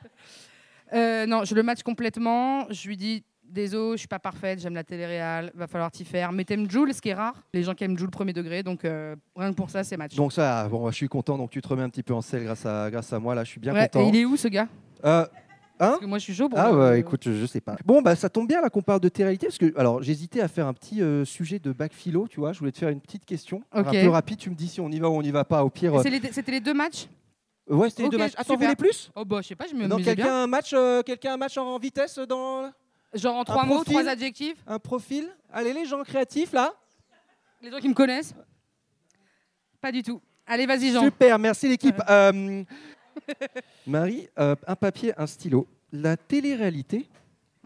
[0.91, 2.65] Euh, non, je le match complètement.
[2.71, 6.31] Je lui dis, désolé, je suis pas parfaite, j'aime la télé-réal, va falloir t'y faire.
[6.31, 7.35] Mais t'aimes Jules, ce qui est rare.
[7.53, 10.15] Les gens qui aiment Jules premier degré, donc euh, rien que pour ça, c'est match.
[10.15, 11.37] Donc ça, bon, je suis content.
[11.37, 13.35] Donc tu te remets un petit peu en selle grâce à, grâce à moi.
[13.35, 14.05] Là, je suis bien Ouais, content.
[14.05, 14.67] et il est où ce gars?
[15.05, 15.27] Euh, hein?
[15.79, 17.75] Parce que moi je suis chaud pour Ah le- ouais, écoute, je, sais pas.
[17.85, 20.47] Bon, bah ça tombe bien là qu'on parle de télé-réalité parce que alors j'hésitais à
[20.47, 22.51] faire un petit euh, sujet de bac philo, tu vois.
[22.53, 24.37] Je voulais te faire une petite question, un peu rapide.
[24.39, 25.63] Tu me dis si on y va ou on n'y va pas.
[25.63, 27.07] Au pire, euh, les- C'était les deux matchs?
[27.71, 28.33] Euh, ouais, c'était les deux matchs.
[28.35, 29.11] Attends, vous voulez plus?
[29.15, 31.57] Oh bah je sais pas, je me m'amusais quelqu'un un match, euh, quelqu'un un match
[31.57, 32.71] en vitesse dans
[33.13, 34.57] Genre en trois mots, profil trois adjectifs.
[34.67, 35.27] un profil.
[35.51, 36.73] Allez les gens créatifs là.
[37.61, 38.33] Les gens qui me connaissent
[39.81, 40.21] Pas du tout.
[40.45, 41.01] Allez, vas-y Jean.
[41.03, 41.99] Super, merci l'équipe.
[42.09, 42.63] Euh,
[43.87, 45.67] Marie, euh, un papier, un stylo.
[45.91, 47.07] La télé-réalité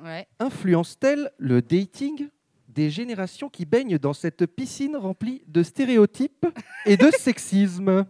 [0.04, 0.28] Ouais.
[0.40, 2.28] influence-t-elle le dating
[2.68, 6.46] des générations qui baignent dans cette piscine remplie de stéréotypes
[6.86, 8.06] et de sexisme?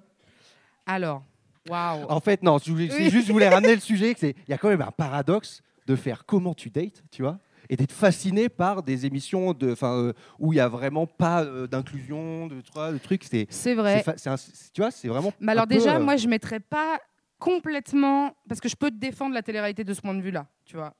[0.85, 1.23] Alors,
[1.69, 2.05] waouh.
[2.09, 3.09] En fait, non, je voulais- c'est Oui.
[3.09, 4.15] juste, je voulais ramener le sujet.
[4.21, 7.75] Il y a quand même un paradoxe de faire comment tu dates, tu vois et
[7.77, 12.47] d'être fasciné par des émissions de, euh, où il y a vraiment pas euh, d'inclusion,
[12.47, 13.23] de, de trucs.
[13.23, 14.03] C'est, C'est vrai.
[14.17, 14.35] c'est un-
[14.73, 15.31] tu vois, c'est vraiment.
[15.39, 16.99] Mais alors peu, déjà, euh, moi, je mettrais pas
[17.39, 18.35] complètement...
[18.47, 20.93] Parce que je peux te défendre la télé-réalité de ce point de vue-là, tu vois.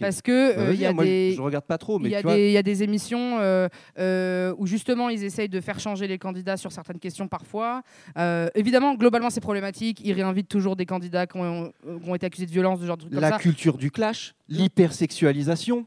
[0.00, 1.32] Parce que Bah, euh, vas-y, il y a moi, je- des...
[1.36, 4.66] je regarde pas trop, mais Il y, vois, y a des émissions euh, euh, où
[4.66, 7.82] justement ils essayent de faire changer les candidats sur certaines questions parfois.
[8.18, 10.00] Euh, évidemment, globalement c'est problématique.
[10.04, 12.96] Ils réinvitent toujours des candidats qui ont, qui ont été accusés de violence, de genre
[12.96, 13.38] de trucs comme la ça.
[13.38, 15.86] culture du clash, l'hypersexualisation.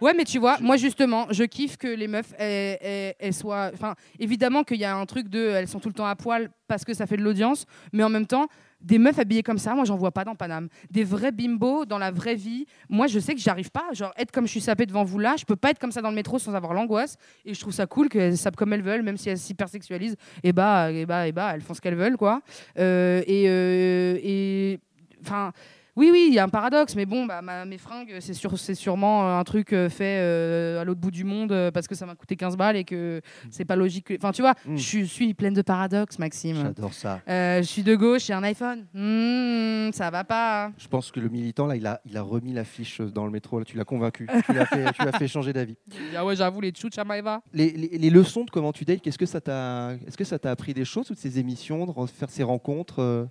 [0.00, 3.70] Ouais, mais tu vois, moi justement, je kiffe que les meufs elles, elles- elles soient.
[3.72, 5.38] Enfin, évidemment qu'il y a un truc de.
[5.38, 8.08] Elles sont tout le temps à poil parce que ça fait de l'audience, mais en
[8.10, 8.48] même temps,
[8.84, 10.68] des meufs habillées comme ça, moi j'en vois pas dans Paname.
[10.90, 12.66] Des vrais bimbos dans la vraie vie.
[12.88, 13.84] Moi je sais que j'arrive pas.
[13.92, 16.02] Genre, être comme je suis sapée devant vous là, je peux pas être comme ça
[16.02, 17.16] dans le métro sans avoir l'angoisse.
[17.44, 20.16] Et je trouve ça cool qu'elles sapent comme elles veulent, même si elles s'hypersexualisent.
[20.42, 22.42] Et bah, et bah, et bah, elles font ce qu'elles veulent, quoi.
[22.78, 23.48] Euh, et.
[23.48, 24.78] euh, et
[25.22, 25.52] enfin.
[25.96, 28.58] Oui, oui, il y a un paradoxe, mais bon, bah, ma- mes fringues, c'est sûr,
[28.58, 31.94] c'est sûrement euh, un truc euh, fait euh, à l'autre bout du monde parce que
[31.94, 34.06] ça m'a coûté 15 balles et que c'est pas logique.
[34.06, 34.76] que- Enfin, tu vois, Mm.
[34.76, 36.56] je suis- pleine de paradoxes, Maxime.
[36.56, 37.20] J'adore ça.
[37.28, 38.86] Euh, je suis de gauche, j'ai un iPhone.
[38.92, 40.70] Hmm, ça va pas.
[40.78, 43.58] Je pense que le militant, là, il a, il a remis l'affiche dans le métro.
[43.58, 44.26] Là, tu l'as convaincu.
[44.46, 45.76] tu l'as fait, fait changer d'avis.
[46.16, 47.40] Ah ouais, j'avoue, les tchouts, Chamaïva.
[47.52, 50.38] Les, les- les leçons de comment tu dates, qu'est-ce que ça t'a, est-ce que ça
[50.38, 53.24] t'a appris des choses, toutes ces émissions, de re- faire ces rencontres euh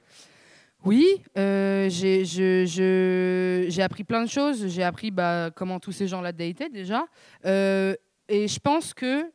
[0.85, 4.67] Oui, euh, j'ai appris plein de choses.
[4.67, 7.05] J'ai appris bah, comment tous ces gens-là dataient déjà.
[7.45, 7.95] Euh,
[8.27, 9.31] et je pense que,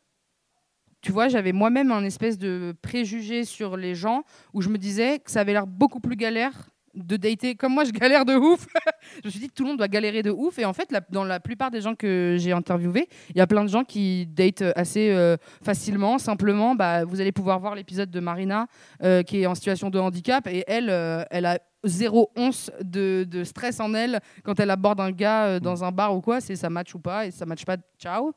[1.01, 5.21] tu vois, j'avais moi-même un espèce de préjugé sur les gens où je me disais
[5.21, 7.55] que ça avait l'air beaucoup plus galère de dater.
[7.55, 8.67] Comme moi, je galère de ouf.
[9.23, 10.59] je me suis dit tout le monde doit galérer de ouf.
[10.59, 13.65] Et en fait, dans la plupart des gens que j'ai interviewés, il y a plein
[13.65, 16.75] de gens qui datent assez euh, facilement, simplement.
[16.75, 18.67] Bah, vous allez pouvoir voir l'épisode de Marina
[19.03, 23.27] euh, qui est en situation de handicap et elle, euh, elle a zéro once de,
[23.45, 26.57] stress en elle quand elle aborde un gars euh, dans un bar ou quoi, c'est
[26.57, 28.33] ça match ou pas et ça match pas, ciao.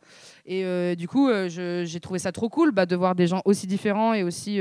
[0.46, 3.42] Et euh, du coup, euh, j'ai trouvé ça trop cool bah, de voir des gens
[3.46, 4.60] aussi différents et aussi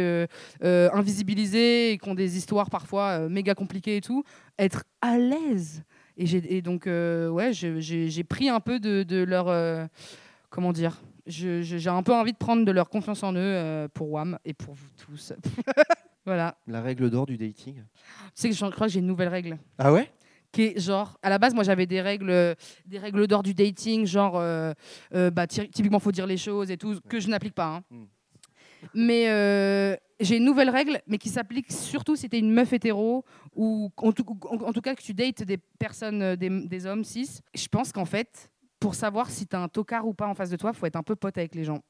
[0.63, 4.25] invisibilisés et qui ont des histoires parfois méga compliquées et tout,
[4.59, 5.83] être à l'aise.
[6.17, 9.89] Et, donc, ouais, j'ai pris un peu de, de leur.
[10.51, 14.39] comment dire J'ai un peu envie de prendre de leur confiance en eux pour WAM
[14.45, 15.33] et pour vous tous.
[16.27, 16.57] voilà.
[16.67, 17.77] La règle d'or du dating.
[17.77, 17.83] Tu
[18.35, 19.59] sais que je crois que j'ai une nouvelle règle.
[19.79, 20.11] Ah ouais?
[20.53, 22.57] Qui est genre à la base moi j'avais des règles
[22.87, 24.73] des règles d'or du dating genre euh,
[25.15, 27.85] euh, bah ty- typiquement faut dire les choses et tout que je n'applique pas hein.
[27.91, 28.05] Mm.
[28.95, 33.25] mais euh, j'ai une nouvelle règle mais qui s'applique surtout si t'es une meuf hétéro
[33.55, 36.85] ou en tout, en- en tout cas que tu dates des personnes euh, des, des
[36.85, 40.35] hommes cis je pense qu'en fait pour savoir si t'as un tocard ou pas en
[40.35, 41.81] face de toi faut être un peu pote avec les gens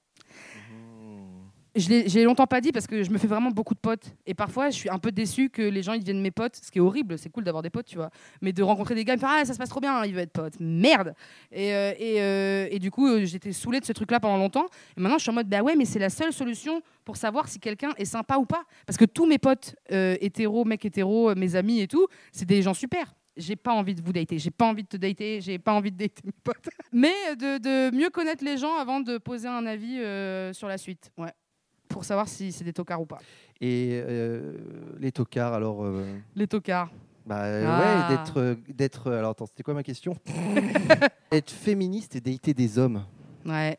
[1.76, 4.14] je l'ai longtemps pas dit parce que je me fais vraiment beaucoup de potes.
[4.26, 6.70] Et parfois, je suis un peu déçue que les gens ils deviennent mes potes, ce
[6.70, 7.16] qui est horrible.
[7.16, 8.10] C'est cool d'avoir des potes, tu vois.
[8.42, 10.12] Mais de rencontrer des gars, ils me font Ah, ça se passe trop bien, il
[10.12, 10.54] veut être pote.
[10.58, 11.14] Merde
[11.52, 14.66] Et, euh, euh, du coup, euh, j'étais saoulée de ce truc-là pendant longtemps.
[14.96, 17.48] Et maintenant, je suis en mode Bah ouais, mais c'est la seule solution pour savoir
[17.48, 18.64] si quelqu'un est sympa ou pas.
[18.86, 22.74] Parce que tous mes potes hétéros, mecs hétéros, mes amis et tout, c'est des gens
[22.74, 23.14] super.
[23.36, 25.92] J'ai pas envie de vous dater, j'ai pas envie de te dater, j'ai pas envie
[25.92, 26.68] de dater mes potes.
[26.92, 30.00] Mais de, mieux connaître les gens avant de poser un avis
[30.52, 31.12] sur la suite.
[31.16, 31.30] Ouais
[31.90, 33.18] pour savoir si c'est des tocards ou pas.
[33.60, 34.54] Et euh,
[34.98, 35.84] les tocards, alors.
[35.84, 36.90] euh, Les tocards.
[37.26, 38.08] bah Ah.
[38.08, 38.36] ouais, d'être.
[38.40, 40.16] euh, d'être alors attends, c'était quoi ma question?
[41.32, 43.04] Être féministe et dater des hommes.
[43.44, 43.78] Ouais.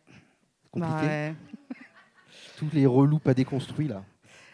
[0.71, 0.95] Compliqué.
[0.95, 1.33] Bah ouais.
[2.57, 4.03] Tous les relous pas déconstruits là.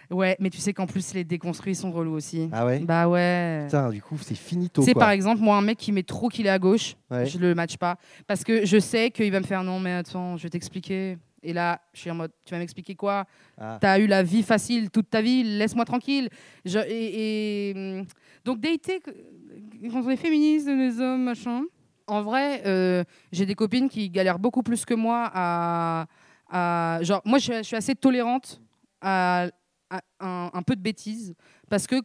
[0.10, 2.50] Ouais, mais tu sais qu'en plus, les déconstruits sont relous aussi.
[2.54, 2.80] Ah ouais?
[2.80, 3.64] Bah ouais.
[3.66, 4.82] Putain, du coup, c'est finito.
[4.82, 5.02] Tu sais, quoi.
[5.02, 7.26] par exemple, moi, un mec qui met trop qu'il est à gauche, Ouais.
[7.26, 7.98] je le match pas.
[8.26, 11.18] Parce que je sais qu'il va me faire non, mais attends, je vais t'expliquer.
[11.48, 13.26] Et là, je suis en mode, tu vas m'expliquer quoi
[13.58, 13.78] Ah.
[13.80, 16.30] T'as eu la vie facile toute ta vie, laisse-moi tranquille.
[16.66, 18.06] Je- et, et, hum,
[18.44, 21.62] donc, dater, quand on est féministe, les hommes, machin.
[22.06, 26.08] En vrai, euh, j'ai des copines qui galèrent beaucoup plus que moi à.
[26.50, 28.62] à- genre, moi, je, suis- je suis assez tolérante
[29.02, 29.48] à,
[29.90, 31.34] à un, un peu de bêtises.
[31.70, 31.96] Parce que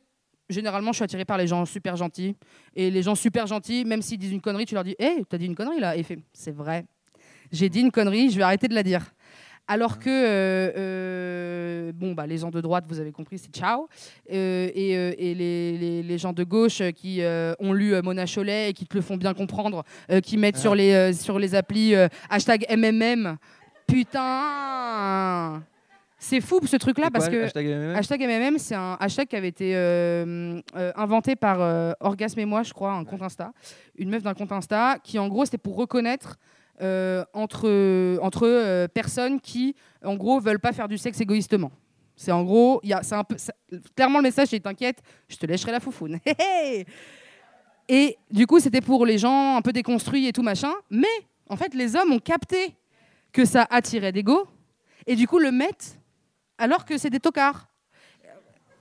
[0.48, 2.36] généralement, je suis attirée par les gens super gentils.
[2.76, 5.38] Et les gens super gentils, même s'ils disent une connerie, tu leur dis Hé, t'as
[5.38, 6.84] dit une connerie là Et il fait C'est vrai.
[7.52, 9.02] J'ai dit une connerie, je vais arrêter de la dire.
[9.72, 13.88] Alors que, euh, euh, bon, bah, les gens de droite, vous avez compris, c'est ciao.
[14.30, 17.22] Euh, et et les, les- les gens de gauche qui
[17.58, 19.82] ont lu Mona Chollet et qui te le font bien comprendre,
[20.22, 21.94] qui mettent sur, les, sur les applis
[22.28, 23.36] hashtag MMM.
[23.86, 25.62] Putain
[26.18, 27.44] C'est fou ce truc-là parce que.
[27.44, 31.92] hashtag MMM Hashtag MMM, c'est un hashtag qui avait été euh, euh, inventé par euh,
[32.00, 33.52] Orgasme et moi, je crois, un compte Insta.
[33.96, 36.36] Une meuf d'un compte Insta qui, en gros, c'était pour reconnaître
[37.32, 41.70] entre, entre euh, personnes qui, en gros, veulent pas faire du sexe égoïstement.
[42.16, 43.36] C'est en gros, y a, un peu,
[43.96, 46.18] clairement le message, c'est t'inquiète, je te lècherai la foufoune.
[47.88, 50.72] Et du coup, c'était pour les gens un peu déconstruits et tout machin.
[50.88, 51.08] Mais
[51.48, 52.74] en fait, les hommes ont capté
[53.32, 54.46] que ça attirait des go
[55.06, 55.98] et du coup le mettent
[56.58, 57.71] alors que c'est des tocards.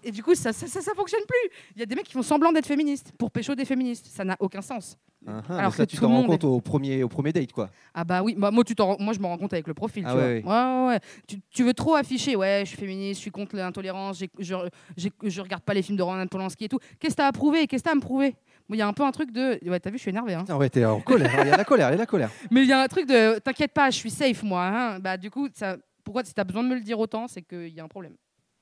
[0.03, 1.57] Et du coup, ça, ça, ça, ça fonctionne plus.
[1.75, 4.07] Il y a des mecs qui font semblant d'être féministes pour pécho des féministes.
[4.07, 4.97] Ça n'a aucun sens.
[5.27, 7.03] Ah, Alors mais ça, que tu tout t'en le rends monde compte est- au premier,
[7.03, 7.69] au premier date, quoi.
[7.93, 9.75] Ah bah oui, bah, moi, tu t'en rends- moi je me rends compte avec le
[9.75, 10.03] profil.
[10.07, 10.53] Ah tu, ouais, vois.
[10.53, 10.99] Ouais, ouais, ouais.
[11.27, 14.55] Tu, tu veux trop afficher, ouais, je suis féministe, je suis contre l'intolérance, j'ai- je,
[14.97, 16.79] j'ai- je regarde pas les films de Roman Polanski et tout.
[16.99, 17.67] Qu'est-ce que t'as à prouver?
[17.67, 18.35] Qu'est-ce que t'as à me prouver?
[18.69, 19.59] Il y a un peu un truc de.
[19.69, 20.33] Ouais, t'as vu, je suis énervé.
[20.33, 20.39] Hein.
[20.39, 21.29] Putain, ouais, t'es en colère.
[21.43, 22.31] Il y a la colère, il y a la colère.
[22.51, 23.37] Mais il y a un truc de.
[23.39, 24.63] T'inquiète pas, je suis safe, moi.
[24.65, 24.99] hein.
[24.99, 27.67] Bah, du coup, ça, pourquoi si t'as besoin de me le dire autant, c'est qu'il
[27.75, 28.15] y a un problème.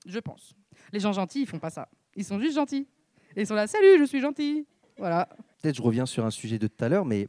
[0.05, 0.51] Je pense.
[0.93, 1.87] Les gens gentils, ils font pas ça.
[2.15, 2.87] Ils sont juste gentils.
[3.35, 4.65] Et ils sont là, salut, je suis gentil.
[4.97, 5.29] Voilà.
[5.61, 7.27] Peut-être je reviens sur un sujet de tout à l'heure, mais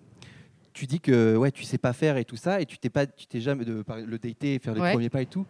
[0.73, 3.07] tu dis que ouais, tu sais pas faire et tout ça, et tu t'es pas,
[3.07, 4.93] tu t'es jamais de le dater, faire les Ouais.
[4.93, 5.47] premiers pas et tout.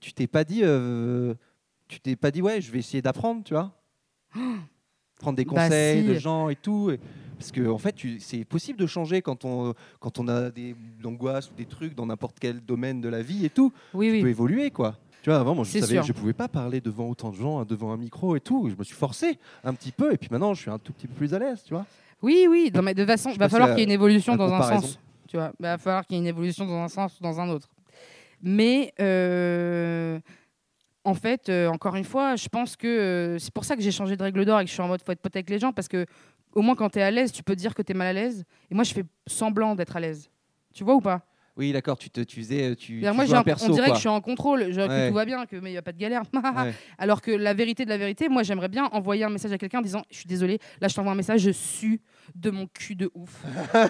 [0.00, 1.34] Tu t'es pas dit, euh,
[1.88, 3.72] tu t'es pas dit ouais, je vais essayer d'apprendre, tu vois,
[5.18, 6.08] prendre des Bah, conseils si.
[6.08, 6.90] de gens et tout.
[6.90, 6.98] et-
[7.38, 11.50] Parce que en fait, c'est possible de changer quand on quand on a des angoisses
[11.50, 13.72] ou des trucs dans n'importe quel domaine de la vie et tout.
[13.92, 14.96] Oui, Tu peux évoluer quoi.
[15.24, 16.02] Tu vois, avant, moi, je savais, sûr.
[16.02, 18.68] je pouvais pas parler devant autant de gens, hein, devant un micro et tout.
[18.68, 21.06] Je me suis forcé un petit peu, et puis maintenant, je suis un tout petit
[21.06, 21.86] peu plus à l'aise, tu vois.
[22.20, 22.70] Oui, oui.
[22.74, 24.60] Non, mais de toute façon, il va falloir qu'il y ait une évolution dans un
[24.60, 24.98] sens.
[25.26, 27.40] Tu vois, il va falloir qu'il y ait une évolution dans un sens ou dans
[27.40, 27.70] un autre.
[28.42, 30.20] Mais euh,
[31.04, 33.92] en fait, euh, encore une fois, je pense que euh, c'est pour ça que j'ai
[33.92, 35.58] changé de règle d'or et que je suis en mode faut être pote avec les
[35.58, 36.04] gens parce que
[36.52, 38.12] au moins quand tu es à l'aise, tu peux dire que tu es mal à
[38.12, 38.44] l'aise.
[38.70, 40.28] Et moi, je fais semblant d'être à l'aise.
[40.74, 41.22] Tu vois ou pas?
[41.56, 42.74] Oui, d'accord, tu, te, tu faisais.
[42.74, 43.92] Tu, C'est-à-dire, tu Moi, un perso, on dirait quoi.
[43.92, 45.04] que je suis en contrôle, genre, Ouais.
[45.04, 46.22] que tout va bien, que mais il n'y a pas de galère.
[46.34, 46.74] Ouais.
[46.98, 49.78] Alors que la vérité de la vérité, moi, j'aimerais bien envoyer un message à quelqu'un
[49.78, 52.00] en disant Je suis désolé, là, je t'envoie un message, je sue
[52.34, 53.44] de mon cul de ouf.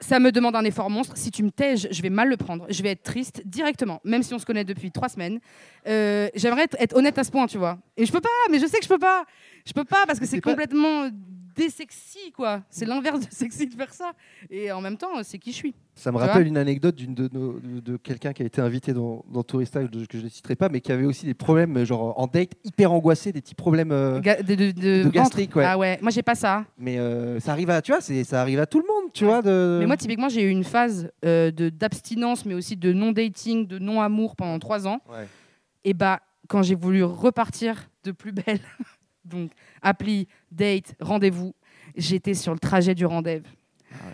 [0.00, 1.16] Ça me demande un effort monstre.
[1.16, 2.66] Si tu me tèges, je vais mal le prendre.
[2.68, 5.40] Je vais être triste directement, même si on se connaît depuis trois semaines.
[5.88, 7.78] Euh, J'aimerais être, être honnête à ce point, tu vois.
[7.96, 9.24] Et je peux pas, mais je sais que je peux pas.
[9.66, 11.08] Je peux pas parce que c'est pas- complètement
[11.58, 12.62] désexy, quoi.
[12.70, 14.12] C'est l'inverse de sexy de faire ça.
[14.50, 15.74] Et en même temps, c'est qui je suis.
[15.94, 18.92] Ça me rappelle une anecdote d'une de, nos- de, de quelqu'un qui a été invité
[18.92, 22.18] dans, dans Tourista, que je ne citerai pas, mais qui avait aussi des problèmes, genre
[22.18, 23.90] en date, hyper angoissé, des petits problèmes.
[23.92, 25.10] euh, Ga- de, de- de de ventre.
[25.12, 25.64] gastrique, ouais.
[25.66, 26.64] Ah ouais, moi j'ai pas ça.
[26.78, 29.24] mais euh, ça arrive à, tu vois, c'est- ça arrive à tout le monde, tu
[29.24, 29.30] Ouais.
[29.30, 29.42] vois.
[29.42, 29.78] De...
[29.80, 33.78] Mais moi, typiquement, j'ai eu une phase euh, de d'abstinence, mais aussi de non-dating, de
[33.78, 35.00] non-amour pendant trois ans.
[35.10, 35.26] Ouais.
[35.84, 38.60] Et bah, quand j'ai voulu repartir de plus belle,
[39.28, 41.54] donc appli, date, rendez-vous,
[41.96, 43.44] J'étais sur le trajet du rendez-vous.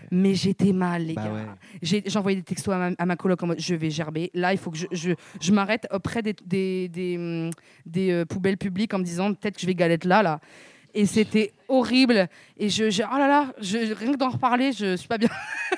[0.09, 1.33] Mais j'étais mal, les Bah gars.
[1.33, 1.45] ouais.
[1.81, 4.31] J'ai envoyé des textos à ma, à ma coloc en mode je vais gerber.
[4.33, 7.49] Là, il faut que je, je, je m'arrête auprès des, des, des,
[7.85, 10.39] des, euh, poubelles publiques en me disant peut-être que je vais galette là, là.
[10.93, 12.29] Et c'était horrible.
[12.55, 15.29] Et je, je- oh là là, je, rien que d'en reparler, je suis pas bien.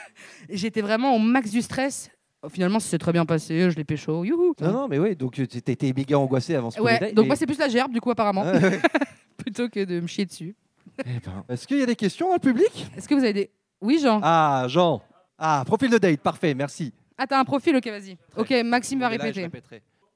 [0.49, 2.11] J'étais vraiment au max du stress.
[2.43, 3.69] Oh, Finalement, ça s'est très bien passé.
[3.71, 4.23] Je l'ai pécho.
[4.23, 4.53] Youhou.
[4.61, 7.35] Non, non, mais oui, donc tu étais méga angoissé avant ce Ouais, donc mais- moi,
[7.35, 8.79] c'est plus la gerbe, du coup, apparemment, ouais.
[9.37, 10.55] plutôt que de me chier dessus.
[10.99, 12.87] Eh ben, Est-ce qu'il y a des questions dans le public?
[12.95, 13.51] Est-ce que vous avez des.
[13.81, 15.01] Oui, Jean Ah, Jean.
[15.37, 16.93] Ah, profil de date, parfait, merci.
[17.17, 18.17] Ah, t'as un profil, ok, vas-y.
[18.35, 19.49] Ok, Maxime va là, répéter.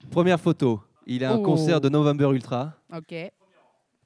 [0.10, 0.80] Première photo.
[1.08, 1.42] Il a un Oh.
[1.42, 2.74] concert de November Ultra.
[2.96, 3.14] Ok.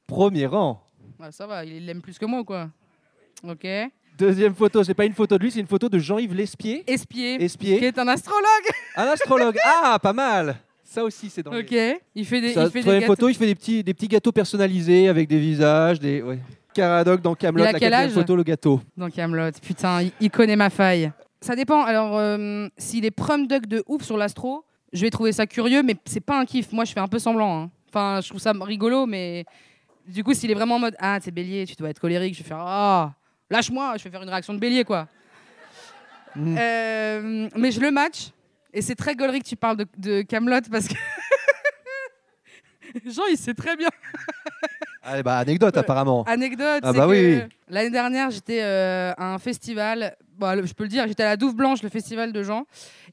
[0.08, 0.82] Premier rang.
[1.20, 2.70] Ah, ça va, il l'aime plus que moi, ou quoi.
[3.44, 3.66] Ok.
[4.18, 6.84] Deuxième photo, c'est pas une photo de lui, c'est une photo de Jean-Yves Lespier.
[6.88, 7.80] Espier, Espier.
[7.80, 8.46] qui est un astrologue.
[8.96, 9.58] Un astrologue.
[9.66, 10.56] Ah, pas mal.
[10.84, 11.60] Ça aussi, c'est dans les-
[11.94, 12.02] Ok.
[12.16, 13.14] Il fait des, Ça, il fait des troisième gâteaux.
[13.14, 16.22] photo, il fait des petits, des petits gâteaux personnalisés avec des visages, des.
[16.22, 16.40] Ouais.
[16.74, 18.82] Caradoc dans Camelot, Il a la quel quatrième âge photo, le gâteau.
[18.96, 19.52] dans Camelot.
[19.62, 21.12] Putain, il, il connaît ma faille.
[21.42, 21.84] Ça dépend.
[21.84, 25.84] Alors, euh, s'il est prom duck de ouf sur l'astro, je vais trouver ça curieux,
[25.84, 26.72] mais c'est pas un kiff.
[26.72, 27.64] Moi, je fais un peu semblant.
[27.64, 27.72] hein.
[27.90, 29.46] Enfin, je trouve ça rigolo, mais
[30.08, 32.44] du coup, s'il est vraiment en mode Ah, t'es bélier, tu dois être colérique, je
[32.44, 33.14] vais faire Ah,
[33.50, 35.08] lâche-moi, je vais faire une réaction de bélier, quoi.
[36.36, 36.56] Mm.
[36.58, 38.32] Euh, mais je le match.
[38.74, 40.96] Et c'est très gaulerie que tu parles de, de Camelot parce que.
[43.06, 43.90] Jean, il sait très bien.
[45.02, 46.24] Ah, bah, anecdote, apparemment.
[46.24, 50.16] Anecdote, Ah bah oui, l'année dernière, j'étais euh, à un festival.
[50.38, 52.66] Bon, je peux le dire, j'étais à la Douve Blanche, le festival de Jean.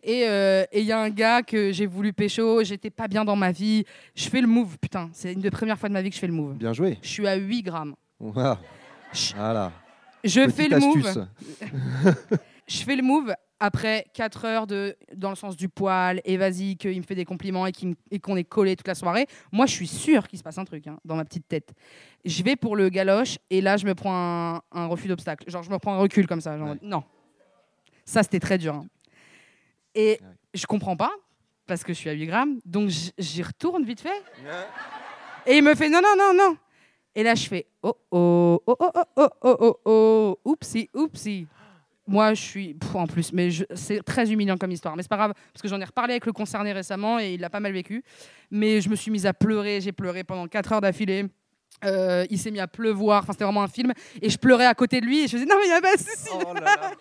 [0.02, 2.64] Et euh, et il y a un gars que j'ai voulu pécho.
[2.64, 3.84] J'étais pas bien dans ma vie.
[4.16, 5.10] Je fais le move, putain.
[5.12, 6.56] C'est une des premières fois de ma vie que je fais le move.
[6.56, 6.98] Bien joué.
[7.02, 7.94] Je suis à 8 grammes.
[8.18, 8.58] Voilà.
[9.12, 9.36] Chut.
[9.36, 9.70] Voilà.
[10.24, 11.26] Je Petite fais le move.
[12.68, 16.76] Je fais le move après 4 heures de, dans le sens du poil, et vas-y,
[16.76, 19.26] qu'il me fait des compliments et qu'on est collé toute la soirée.
[19.50, 21.72] Moi, je suis sûre qu'il se passe un truc hein, dans ma petite tête.
[22.24, 25.48] Je vais pour le galoche, et là, je me prends un, un refus d'obstacle.
[25.50, 26.56] Genre, je me prends un recul comme ça.
[26.56, 26.78] Genre, Ouais.
[26.82, 27.02] Non.
[28.04, 28.74] Ça, c'était très dur.
[28.74, 28.86] hein.
[29.94, 30.28] Et Ouais.
[30.54, 31.10] je comprends pas,
[31.66, 34.22] parce que je suis à 8 grammes, donc j'y retourne vite fait.
[35.46, 36.56] Et il me fait non, non, non, non.
[37.14, 41.46] Et là, je fais oh, oh, oh, oh, oh, oh, oh, oh, oh, oupsie, oupsie.
[42.06, 42.74] Moi, je suis.
[42.74, 44.96] Pff, en plus, mais je- c'est très humiliant comme histoire.
[44.96, 47.40] Mais c'est pas grave, parce que j'en ai reparlé avec le concerné récemment et il
[47.40, 48.02] l'a pas mal vécu.
[48.50, 49.80] Mais je me suis mise à pleurer.
[49.80, 51.26] J'ai pleuré pendant 4 heures d'affilée.
[51.84, 53.22] Euh, il s'est mis à pleuvoir.
[53.22, 53.92] Enfin, c'était vraiment un film.
[54.20, 55.20] Et je pleurais à côté de lui.
[55.24, 56.28] Et je faisais non, mais il n'y a pas de souci.
[56.32, 56.92] Oh là là.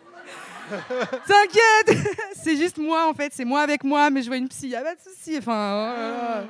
[1.28, 4.70] T'inquiète C'est juste moi en fait, c'est moi avec moi, mais je vois une psy,
[4.70, 5.38] y a pas de souci.
[5.38, 6.44] Enfin, oh là là.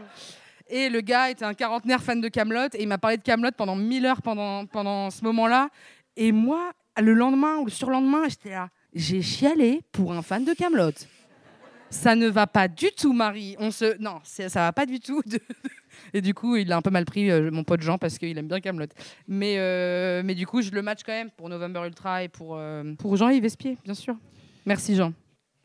[0.73, 3.51] Et le gars était un quarantenaire fan de Camelot et il m'a parlé de Camelot
[3.57, 5.69] pendant mille heures pendant, pendant ce moment-là.
[6.15, 8.69] Et moi, le lendemain ou le surlendemain, j'étais là.
[8.93, 10.91] J'ai chialé pour un fan de Camelot.
[11.89, 13.57] Ça ne va pas du tout, Marie.
[13.59, 15.21] On se, non, ça va pas du tout.
[15.25, 15.39] de-
[16.13, 18.37] Et du coup, il a un peu mal pris euh, mon pote Jean parce qu'il
[18.37, 18.85] aime bien Camelot.
[19.27, 22.55] Mais, euh, mais du coup, je le match quand même pour November Ultra et pour,
[22.55, 24.15] euh, pour Jean-Yves Espier, bien sûr.
[24.65, 25.11] Merci Jean.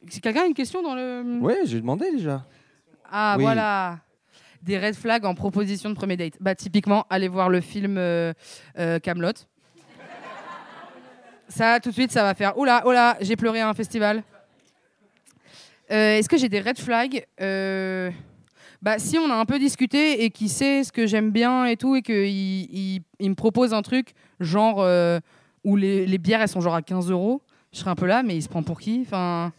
[0.08, 1.38] Si quelqu'un a une question dans le.
[1.40, 2.44] Ouais, j'ai demandé déjà.
[3.10, 3.44] Ah Oui.
[3.44, 3.98] voilà.
[4.62, 6.34] Des red flags en proposition de premier date.
[6.40, 8.32] Bah typiquement, allez voir le film euh,
[8.78, 9.32] euh, Camelot.
[11.48, 12.58] Ça, tout de suite, ça va faire.
[12.58, 14.24] Oula, oula, j'ai pleuré à un festival.
[15.92, 17.24] Euh, Est-ce que j'ai des red flags
[18.82, 21.76] Bah si on a un peu discuté et qu'il sait ce que j'aime bien et
[21.76, 24.84] tout et qu'il il, me propose un truc genre
[25.64, 27.42] où les, bières elles sont genre à 15 euros,
[27.72, 29.52] je serais un peu là, mais il se prend pour qui Enfin,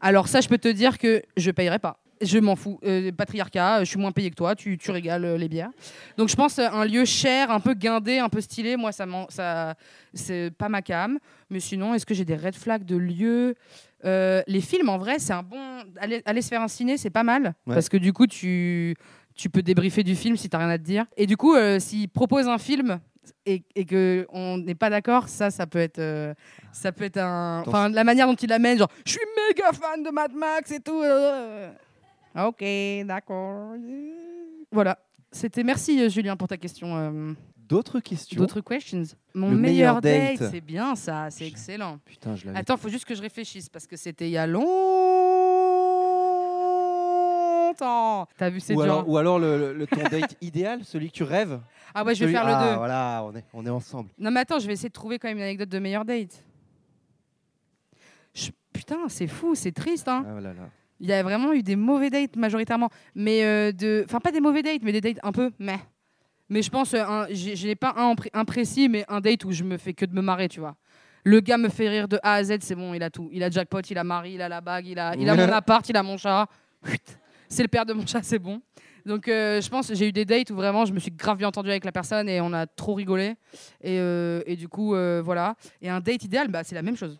[0.00, 1.98] alors ça, je peux te dire que je payerai pas.
[2.20, 2.78] Je m'en fous.
[2.84, 5.70] Euh, patriarcat, je suis moins payé que toi, tu, tu régales euh, les bières.
[6.16, 9.06] Donc je pense euh, un lieu cher, un peu guindé, un peu stylé, moi ça,
[9.28, 9.74] ça
[10.12, 11.18] c'est pas ma cam.
[11.50, 13.54] Mais sinon, est-ce que j'ai des red flags de lieux?
[14.04, 15.58] Euh, Les films, en vrai, c'est un bon.
[15.98, 17.54] Aller, aller se faire un ciné, c'est pas mal.
[17.66, 17.74] Ouais.
[17.74, 18.94] Parce que du coup, tu,
[19.34, 21.06] tu peux débriefer du film si t'as rien à te dire.
[21.16, 23.00] Et du coup, euh, s'il propose un film
[23.46, 26.34] et, et que on n'est pas d'accord, ça, ça peut être, euh,
[26.72, 27.62] ça peut être un.
[27.66, 30.80] Enfin, la manière dont il l'amène, genre, je suis méga fan de Mad Max et
[30.80, 31.02] tout.
[31.02, 31.70] euh.
[32.36, 32.64] Ok,
[33.06, 33.74] d'accord.
[34.72, 34.98] Voilà.
[35.30, 36.96] C'était merci euh, Julien pour ta question.
[36.96, 38.38] euh, D'autres questions?
[38.40, 39.02] D'autres questions
[39.34, 40.50] Mon Le meilleur, meilleur date, date.
[40.50, 41.98] c'est bien ça, c'est excellent.
[42.04, 42.58] Putain, je l'avais.
[42.58, 44.64] Attends, faut juste que je réfléchisse parce que c'était il y a longtemps.
[48.36, 48.84] T'as vu, c'est ou, dur.
[48.84, 51.58] alors, ou alors le, le- le- ton date idéal, celui que tu rêves.
[51.94, 52.76] Ah ouais, je vais Celui- faire le ah, 2.
[52.78, 54.10] Voilà, on est, on est ensemble.
[54.18, 56.42] Non mais attends, je vais essayer de trouver quand même une anecdote de meilleur date.
[58.34, 60.08] Je- Putain, c'est fou, c'est triste.
[60.08, 60.24] Hein.
[60.28, 60.68] Ah, là, là.
[61.00, 64.40] Il y a vraiment eu des mauvais dates majoritairement, mais euh, de, enfin pas des
[64.40, 65.78] mauvais dates, mais des dates un peu mais.
[66.50, 69.64] Mais je pense, euh, un- je n'ai pas un, précis, mais un date où je
[69.64, 70.76] me fais que de me marrer, tu vois.
[71.24, 73.30] Le gars me fait rire de A à Z, c'est bon, il a tout.
[73.32, 75.52] Il a jackpot, il a mari, il a la bague, il a, il a mon
[75.52, 76.46] appart, il a mon chat.
[77.48, 78.60] C'est le père de mon chat, c'est bon.
[79.06, 81.48] Donc euh, je pense j'ai eu des dates où vraiment je me suis grave bien
[81.48, 83.34] entendue avec la personne et on a trop rigolé.
[83.82, 85.54] Et, euh, et du coup, euh, voilà.
[85.80, 87.18] Et un date idéal, bah, c'est la même chose.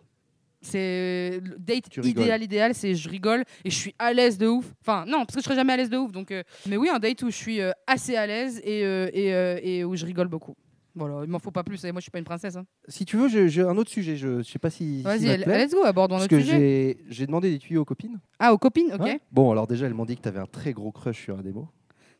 [0.64, 4.46] C'est le date Tu idéal, idéal, c'est je rigole et je suis à l'aise de
[4.48, 4.72] ouf.
[4.80, 6.10] Enfin, non, parce que je serais jamais à l'aise de ouf.
[6.10, 9.08] Donc, euh, mais oui, un date où je suis euh, assez à l'aise et, euh,
[9.12, 10.54] et, et où je rigole beaucoup.
[10.96, 11.84] Voilà, il m'en faut pas plus.
[11.84, 12.54] Et moi, je suis pas une princesse.
[12.56, 12.64] hein.
[12.88, 14.14] Si tu veux, j'ai un autre sujet.
[14.16, 15.02] Je, je sais pas si.
[15.02, 16.56] Vas-y, let's go, abordons Parce notre que sujet.
[16.58, 18.20] j'ai j'ai demandé des tuyaux aux copines.
[18.38, 19.00] Ah, aux copines, ok.
[19.02, 19.20] Ouais.
[19.32, 21.68] Bon, alors déjà, elles m'ont dit que tu avais un très gros crush sur Ademo.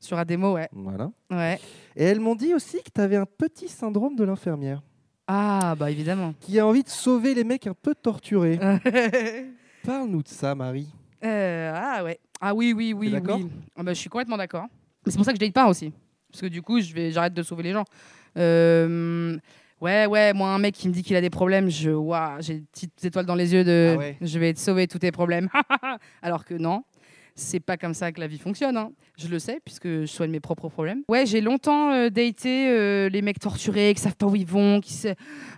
[0.01, 0.69] Sur un démo, ouais.
[0.73, 1.11] Voilà.
[1.31, 1.59] ouais.
[1.97, 4.83] Et elles m'ont dit aussi que tu avais un petit syndrome de l'infirmière.
[5.27, 6.35] Ah, bah évidemment.
[6.41, 8.59] Qui a envie de sauver les mecs un peu torturés.
[9.85, 10.89] Parle-nous de ça, Marie.
[11.25, 12.19] Euh, ah ouais.
[12.41, 13.11] Ah oui, oui, oui.
[13.11, 13.49] D'accord oui.
[13.77, 14.67] Ah bah, je suis complètement d'accord.
[15.05, 15.93] Mais c'est pour ça que je date pas aussi.
[16.31, 17.85] Parce que du coup, je vais, j'arrête de sauver les gens.
[18.37, 19.39] Euh,
[19.81, 22.55] ouais, ouais, moi, un mec qui me dit qu'il a des problèmes, je, ouah, j'ai
[22.55, 24.17] des petites étoiles dans les yeux de Ah ouais.
[24.21, 25.49] je vais te sauver tous tes problèmes.
[26.23, 26.85] Alors que non.
[27.37, 28.77] C'est pas comme ça que la vie fonctionne.
[28.77, 28.93] hein.
[29.19, 31.03] Je le sais, puisque je soigne mes propres problèmes.
[31.09, 34.81] Ouais, j'ai longtemps euh, daté euh, les mecs torturés, qui savent pas où ils vont,
[34.81, 35.09] qui se.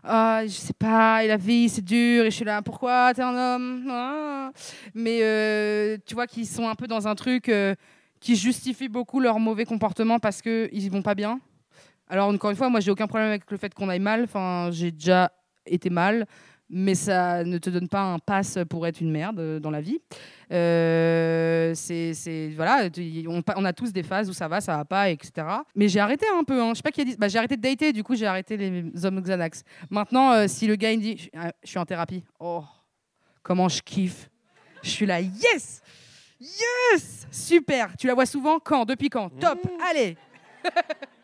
[0.03, 3.23] Ah, je sais pas, et la vie, c'est dur, et je suis là, pourquoi T'es
[3.23, 3.87] un homme?
[3.91, 4.53] Ah.
[4.95, 7.51] Mais euh, tu vois, qui sont un peu dans un truc
[8.21, 11.41] qui justifie beaucoup leur mauvais comportement parce qu'ils vont pas bien.
[12.09, 14.23] Alors, encore une fois, moi, j'ai aucun problème avec le fait qu'on aille mal.
[14.25, 15.31] Enfin, j'ai déjà
[15.67, 16.27] été mal.
[16.69, 19.81] Mais ça ne te donne pas un pass pour être une merde euh, dans la
[19.81, 20.01] vie.
[20.53, 22.89] Euh, c'est, voilà,
[23.29, 25.47] on, a tous des phases où ça va, ça va pas, etc.
[25.75, 26.61] Mais j'ai arrêté un peu.
[26.61, 26.71] Hein.
[26.71, 27.17] Je sais pas qui a dit.
[27.17, 27.93] Bah, j'ai arrêté de dater.
[27.93, 29.63] Du coup, j'ai arrêté les hommes Xanax.
[29.91, 32.25] Maintenant, euh, si le gars il me dit, je, euh, je suis en thérapie.
[32.41, 32.65] Oh,
[33.43, 34.31] comment je kiffe.
[34.83, 35.83] Je suis là, yes,
[36.41, 37.97] yes, super.
[37.97, 38.85] Tu la vois souvent Quand?
[38.85, 39.31] Depuis quand?
[39.31, 39.59] Top.
[39.91, 40.17] Allez.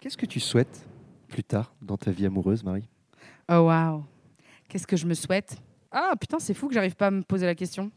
[0.00, 0.84] Qu'est-ce que tu souhaites
[1.28, 2.88] plus tard dans ta vie amoureuse, Marie?
[3.48, 4.04] Oh waouh.
[4.72, 5.58] Qu'est-ce que je me souhaite?
[5.90, 7.90] Ah putain, c'est fou que j'arrive pas à me poser la question.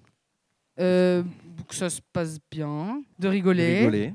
[0.77, 1.23] Euh,
[1.69, 4.13] que ça se passe bien, de rigoler, Rigoler.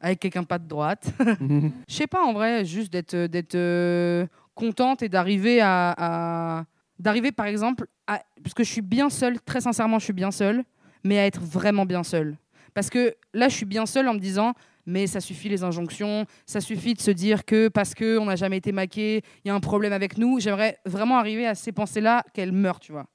[0.00, 1.06] avec quelqu'un pas de droite.
[1.88, 4.26] Je sais pas en vrai, juste d'être d'être euh,
[4.56, 6.64] contente et d'arriver à, à-
[6.98, 10.32] d'arriver par exemple à parce que je suis bien seule, très sincèrement, je suis bien
[10.32, 10.64] seule,
[11.04, 12.36] mais à être vraiment bien seule.
[12.74, 14.54] Parce que là, je suis bien seule en me disant
[14.86, 18.36] mais ça suffit les injonctions, ça suffit de se dire que parce que on n'a
[18.36, 20.40] jamais été maqué, il y a un problème avec nous.
[20.40, 23.06] J'aimerais vraiment arriver à ces pensées-là qu'elles meurent, tu vois.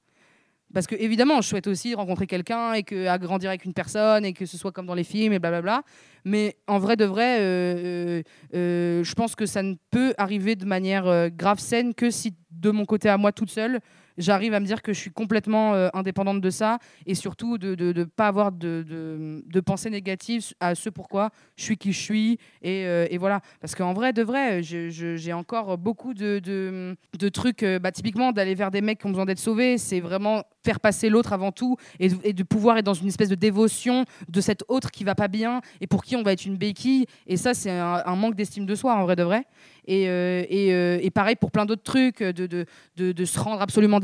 [0.74, 4.34] Parce que évidemment, je souhaite aussi rencontrer quelqu'un et que agrandir avec une personne et
[4.34, 5.84] que ce soit comme dans les films et blablabla.
[6.24, 8.24] Mais en vrai de vrai, euh, euh,
[8.56, 12.72] euh, je pense que ça ne peut arriver de manière grave saine que si de
[12.72, 13.80] mon côté à moi toute seule,
[14.22, 17.76] j'arrive à me dire que je suis complètement euh, indépendante de ça et surtout de
[17.76, 22.00] ne pas avoir de, de, de pensées négatives à ce pourquoi je suis qui je
[22.00, 22.40] suis.
[22.62, 23.42] Et, euh, et voilà.
[23.60, 28.56] Parce qu'en vrai de vrai, j'ai encore beaucoup de, de, trucs, euh, bah, typiquement d'aller
[28.56, 31.76] vers des mecs qui ont besoin d'être sauvés, c'est vraiment faire passer l'autre avant tout
[32.00, 35.16] et, et de pouvoir être dans une espèce de dévotion de cet autre qui va
[35.16, 37.06] pas bien et pour qui on va être une béquille.
[37.26, 39.46] Et ça, c'est un, manque d'estime de soi, en vrai de vrai.
[39.88, 44.00] Et, et, pareil pour plein d'autres trucs, de, de, de, se rendre absolument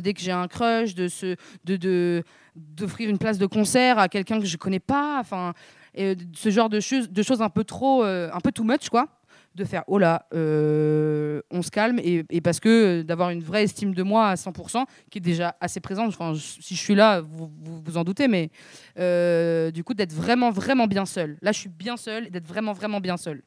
[0.00, 2.22] dès que j'ai un crush, de se, de,
[2.54, 5.18] d'offrir une place de concert à quelqu'un que je connais pas.
[5.20, 5.54] Enfin,
[5.94, 9.08] ce genre de choses, de choses un peu trop, euh, un peu too much, quoi.
[9.54, 11.98] De faire, oh là, euh, on se calme.
[11.98, 15.56] Et, et parce que d'avoir une vraie estime de moi à 100%, qui est déjà
[15.60, 16.08] assez présente.
[16.08, 18.50] Enfin, si je suis là, vous vous, vous en doutez, mais
[18.98, 21.36] euh, du coup, d'être vraiment, vraiment bien seule.
[21.42, 23.42] Là, je suis bien seule et d'être vraiment, vraiment bien seule.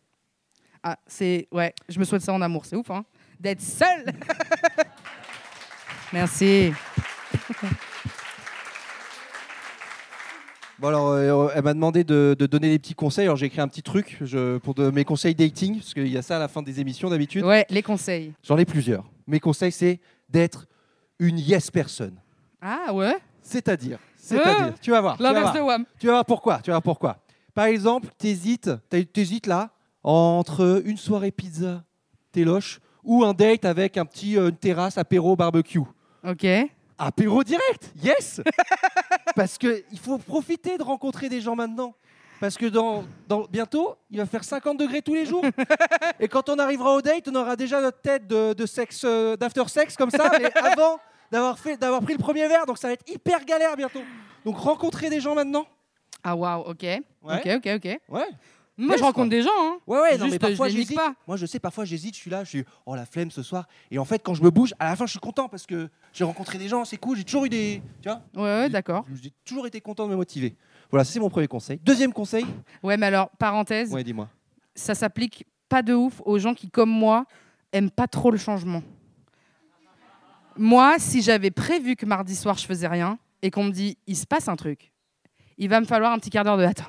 [0.84, 1.48] Ah, c'est.
[1.52, 3.04] Ouais, je me souhaite ça en amour, c'est ouf, hein.
[3.40, 4.06] D'être seule
[6.16, 6.72] Merci.
[10.78, 13.24] Bon alors, euh, elle m'a demandé de, de donner des petits conseils.
[13.26, 16.18] Alors j'ai écrit un petit truc je- pour de, mes conseils dating, parce qu'il y
[16.18, 17.46] a ça à la fin des émissions d'habitude.
[17.46, 18.34] Ouais, les conseils.
[18.44, 19.06] J'en ai plusieurs.
[19.26, 20.66] Mes conseils, c'est d'être
[21.18, 22.12] une yes person.
[22.62, 25.16] Ah ouais C'est-à-dire, c'est-à-dire, tu vas voir.
[25.16, 25.64] tu vas L'inverse voir.
[25.64, 25.86] de WAM.
[25.98, 26.60] Tu vas voir pourquoi.
[26.60, 27.20] Tu vas voir pourquoi.
[27.54, 29.70] Par exemple, t'hésites, t'hésites là
[30.04, 31.86] entre une soirée pizza,
[32.34, 35.80] téloche, ou un date avec un petit euh, une terrasse apéro barbecue.
[36.28, 36.46] Ok.
[36.98, 38.42] Apéro direct, yes.
[39.36, 41.94] Parce que il faut profiter de rencontrer des gens maintenant.
[42.40, 45.44] Parce que dans, dans- bientôt, il va faire 50 degrés tous les jours.
[46.20, 49.36] Et quand on arrivera au date, on aura déjà notre tête de, de sexe, euh,
[49.38, 51.00] d'after sex comme ça, mais avant
[51.32, 52.66] d'avoir fait, d'avoir pris le premier verre.
[52.66, 54.02] Donc ça va être hyper galère bientôt.
[54.46, 55.66] Donc rencontrer des gens maintenant.
[56.24, 56.86] Ah waouh, ok.
[57.24, 58.00] Ok, ok, ok.
[58.10, 58.28] Ouais.
[58.78, 59.78] Moi, je rencontre des gens, hein.
[59.88, 61.02] Ouais, ouais, non, Juste, mais parfois je les nique j'hésite.
[61.02, 61.16] pas.
[61.28, 63.68] Moi, je sais, parfois j'hésite, je suis là, je suis, oh la flemme ce soir.
[63.90, 65.90] Et en fait, quand je me bouge, à la fin, je suis content parce que
[66.12, 67.82] j'ai rencontré des gens, c'est cool, j'ai toujours eu des.
[68.02, 69.06] Tu vois Ouais, ouais, d'accord.
[69.22, 70.56] J'ai toujours été content de me motiver.
[70.92, 71.80] Voilà, c'est mon premier conseil.
[71.84, 72.46] Deuxième conseil
[72.84, 74.28] Ouais, mais alors, parenthèse, Ouais, dis-moi.
[74.76, 77.26] ça s'applique pas de ouf aux gens qui, comme moi,
[77.72, 78.84] aiment pas trop le changement.
[80.58, 84.16] Moi, si j'avais prévu que mardi soir, je faisais rien et qu'on me dit, il
[84.16, 84.92] se passe un truc,
[85.58, 86.86] il va me falloir un petit quart d'heure de attends.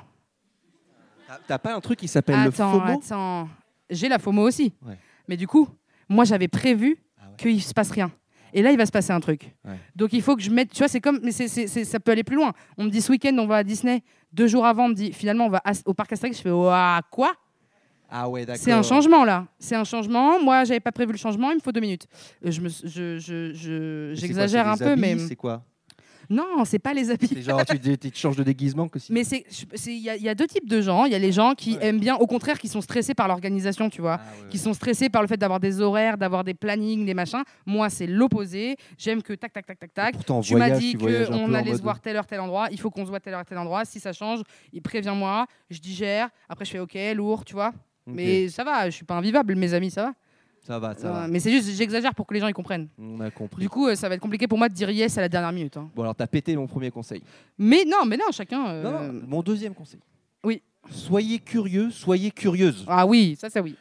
[1.47, 2.81] T'as- pas un truc qui s'appelle le FOMO?
[2.99, 3.49] attends.
[3.89, 4.73] J'ai la FOMO aussi.
[4.85, 4.97] Ouais.
[5.27, 5.67] Mais du coup,
[6.09, 7.35] moi, j'avais prévu Ah ouais.
[7.37, 8.11] qu'il se passe rien.
[8.53, 9.53] Et là, il va se passer un truc.
[9.65, 9.77] Ouais.
[9.95, 10.71] Donc, il faut que je mette.
[10.71, 11.19] Tu vois, c'est comme.
[11.21, 12.53] Mais c'est- c'est- c'est- ça peut aller plus loin.
[12.77, 14.03] On me dit ce week-end, on va à Disney.
[14.33, 16.37] Deux jours avant, on me dit finalement, on va à- au parc Astérix.
[16.37, 17.33] Je fais Ouah, quoi?
[18.09, 18.63] Ah ouais, d'accord.
[18.63, 19.45] C'est un changement là.
[19.59, 20.41] C'est un changement.
[20.41, 21.51] Moi, j'avais pas prévu le changement.
[21.51, 22.07] Il me faut deux minutes.
[22.45, 25.61] Euh, Je me, je, je, je- j'exagère un peu, des mais habits, C'est quoi?
[26.29, 27.41] Non, c'est pas les habits.
[27.41, 29.11] Genre, tu, tu, tu changes de déguisement que si.
[29.13, 29.45] Mais c'est,
[29.85, 31.05] il y, a- il y a deux types de gens.
[31.05, 31.85] Il y a les gens qui Ouais.
[31.87, 34.19] aiment bien, au contraire, qui sont stressés par l'organisation, tu vois.
[34.19, 34.63] Ah ouais, Qui ouais.
[34.63, 37.43] sont stressés par le fait d'avoir des horaires, d'avoir des plannings, des machins.
[37.65, 38.75] Moi, c'est l'opposé.
[38.97, 40.13] J'aime que tac, tac, tac, tac, tac.
[40.15, 42.67] Pourtant, Tu m'as dit qu'on allait se voir telle heure, tel endroit.
[42.71, 43.85] Il faut qu'on se voit telle heure, tel endroit.
[43.85, 44.41] Si ça change,
[44.73, 45.45] il prévient-moi.
[45.69, 46.29] Je digère.
[46.49, 47.73] Après, je fais OK, lourd, tu vois.
[48.05, 50.13] Mais ça va, je suis pas invivable, mes amis, ça va.
[50.67, 51.27] Ça va, ça va.
[51.29, 52.89] Mais c'est juste, j'exagère pour que les gens y comprennent.
[52.99, 53.61] On a compris.
[53.61, 55.53] Du coup, euh, ça va être compliqué pour moi de dire yes à la dernière
[55.53, 55.77] minute.
[55.77, 55.89] hein.
[55.95, 57.23] Bon, alors, t'as pété mon premier conseil.
[57.57, 58.67] Mais non, mais non, chacun.
[58.67, 59.99] euh, Non, non, mon deuxième conseil.
[60.43, 60.61] Oui.
[60.89, 62.83] Soyez curieux, soyez curieuse.
[62.87, 63.75] Ah oui, ça, ça oui.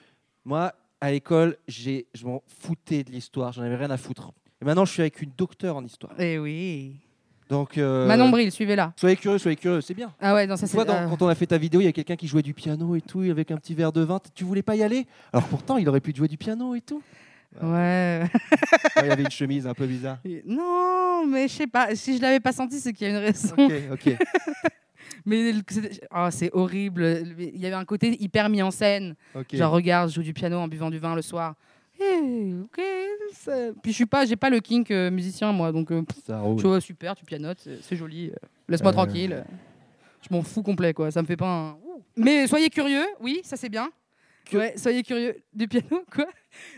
[0.44, 4.32] Moi, à l'école, j'ai, je m'en foutais de l'histoire, j'en avais rien à foutre.
[4.62, 6.12] Et maintenant, je suis avec une docteure en histoire.
[6.18, 6.96] Eh oui.
[7.48, 8.92] Donc, euh, Manon Bril, suivez-la.
[8.96, 10.12] soyez curieux, soyez curieux, c'est bien.
[10.20, 10.78] Ah ouais, non, ça c'est.
[10.78, 12.96] euh, quand on a fait ta vidéo, il y a quelqu'un qui jouait du piano
[12.96, 14.18] et tout, avec un petit verre de vin.
[14.34, 15.06] Tu voulais pas y aller?
[15.32, 17.02] Alors pourtant, il aurait pu jouer du piano et tout.
[17.62, 18.24] Ouais.
[19.02, 20.18] Il avait une chemise un peu bizarre.
[20.44, 21.94] non, mais je sais pas.
[21.94, 23.54] Si je l'avais pas senti, c'est qu'il y a une raison.
[23.56, 24.16] Ok, ok.
[25.24, 25.52] Mais
[26.14, 27.24] oh, c'est horrible.
[27.38, 29.14] Il y avait un côté hyper mis en scène.
[29.34, 29.54] ok.
[29.54, 31.54] Genre, regarde, je joue du piano en buvant du vin le soir.
[32.00, 32.80] Eh, ok.
[33.32, 36.22] ça- Puis je suis pas, j'ai pas le kink euh, musicien moi, donc euh, pff,
[36.24, 36.60] ça roule.
[36.66, 38.30] vois, super, tu pianotes, c'est c'est joli.
[38.30, 38.34] euh,
[38.68, 38.94] Laisse-moi Euh.
[38.94, 39.44] tranquille.
[40.28, 41.10] Je m'en fous complet quoi.
[41.10, 41.76] Ça me fait pas un.
[42.16, 43.88] Mais soyez curieux, oui, ça c'est bien.
[44.48, 46.26] Que- Ouais, soyez curieux du piano quoi.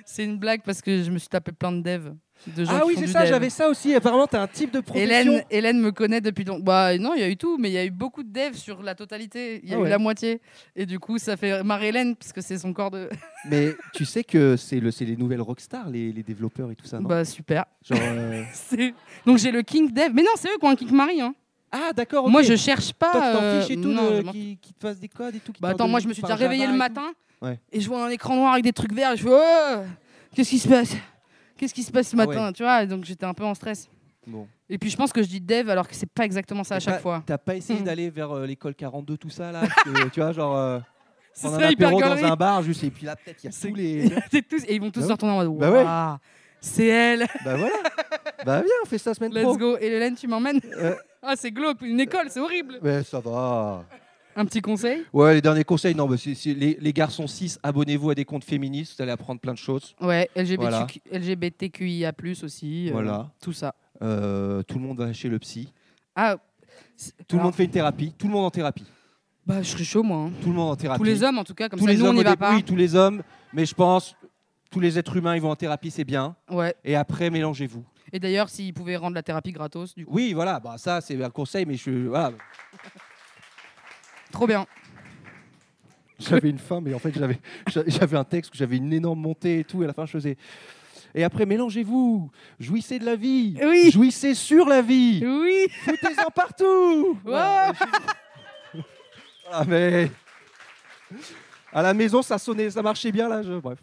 [0.04, 2.14] C'est une blague parce que je me suis tapé plein de devs.
[2.56, 3.92] De gens Ah oui, c'est ça, j'avais ça aussi.
[3.96, 5.10] Apparemment, t'as un type de profession.
[5.32, 6.62] Hélène, Hélène me connaît depuis donc.
[6.62, 8.54] Bah non, il y a eu tout, mais il y a eu beaucoup de devs
[8.54, 9.60] sur la totalité.
[9.64, 9.88] Il y a Ah eu ouais.
[9.88, 10.40] la moitié.
[10.76, 13.08] Et du coup, ça fait marrer Hélène parce que c'est son corps de.
[13.50, 16.86] Mais tu sais que c'est le, c'est les nouvelles rockstars, les, les développeurs et tout
[16.86, 17.08] ça, non?
[17.08, 17.64] Bah super.
[17.84, 18.44] Genre, euh,
[19.26, 20.10] Donc j'ai le king dev.
[20.14, 21.20] Mais non, c'est eux qui ont un king Marie.
[21.20, 21.34] Hein.
[21.70, 22.28] Ah d'accord.
[22.28, 23.12] Moi, je cherche pas.
[23.12, 25.40] Toi, t'en euh, fiches et tout, non, de- qui, qui te fasse des codes et
[25.40, 25.52] tout.
[25.52, 27.60] qui Bah attends, moi je me suis déjà réveillée Java le et matin Ouais.
[27.70, 29.82] et je vois un écran noir avec des trucs verts et je fais oh
[30.34, 30.96] qu'est-ce qui se passe?
[31.56, 33.88] Qu'est-ce qui se passe ce Ah matin Tu vois, donc j'étais un peu en stress.
[34.26, 34.46] Bon.
[34.68, 36.80] Et puis je pense que je dis dev alors que c'est pas exactement ça à
[36.80, 37.22] chaque fois.
[37.26, 37.84] T'as pas essayé Hmm.
[37.84, 39.62] d'aller vers euh, l'école 42, tout ça là?
[39.84, 40.56] Que, Tu vois, genre.
[40.56, 40.78] euh,
[41.40, 43.74] prendre un apéro dans un bar, juste, et puis là, peut-être, il y a tous
[43.74, 44.08] les.
[44.32, 46.18] C'est tous- et ils vont tous Bah se retourner en mode Bah ouais.
[46.60, 47.76] C'est elle, bah voilà.
[48.44, 49.52] bah viens, on fait ça semaine pro.
[49.52, 49.76] let's go.
[49.80, 52.78] Et Hélène, tu m'emmènes Euh, Ah, c'est glauque, une école, c'est horrible.
[52.82, 53.84] mais ça va.
[54.36, 55.02] Un petit conseil?
[55.12, 58.44] Ouais, les derniers conseils, non, c'est, c'est les, les garçons 6, abonnez-vous à des comptes
[58.44, 59.96] féministes, vous allez apprendre plein de choses.
[60.00, 60.86] Ouais, LGBT, Voilà.
[61.10, 62.12] LGBTQIA,
[62.44, 62.88] aussi.
[62.88, 63.30] euh, Voilà.
[63.42, 63.74] Tout ça.
[64.00, 65.72] Euh, tout le monde va chez le psy.
[66.14, 66.36] Ah,
[66.96, 68.12] c'est- Tout le alors, monde fait une thérapie.
[68.16, 68.84] Tout le monde en thérapie.
[69.44, 70.18] Bah, je serais chaud, moi.
[70.18, 70.32] hein.
[70.40, 70.98] Tout le monde en thérapie.
[71.00, 72.24] Tous les hommes, en tout cas, comme Tous ça, les nous, on hommes n'y au
[72.24, 72.54] va début, pas.
[72.54, 73.22] Oui, tous les hommes.
[73.52, 74.14] Mais je pense,
[74.70, 76.36] tous les êtres humains, ils vont en thérapie, c'est bien.
[76.48, 76.74] Ouais.
[76.84, 77.84] Et après, mélangez-vous.
[78.12, 80.12] Et d'ailleurs, s'ils pouvaient rendre la thérapie gratos, du coup.
[80.14, 80.60] Oui, voilà.
[80.60, 81.90] Bah, ça, c'est un conseil, mais je.
[82.08, 82.32] Voilà.
[84.32, 84.66] Trop bien.
[86.18, 87.38] J'avais une fin, mais en fait, j'avais,
[87.86, 89.82] j'avais un texte où j'avais une énorme montée et tout.
[89.82, 90.36] Et à la fin, je faisais.
[91.14, 92.30] Et après, mélangez-vous,
[92.60, 93.90] jouissez de la vie, Oui.
[93.90, 95.66] jouissez sur la vie, Oui.
[95.84, 97.18] foutez-en partout.
[97.24, 97.32] Ouais.
[97.32, 97.72] Voilà.
[99.50, 100.10] Ah, mais
[101.72, 103.42] à la maison, ça sonnait, ça marchait bien là.
[103.42, 103.54] Je...
[103.54, 103.78] Bref,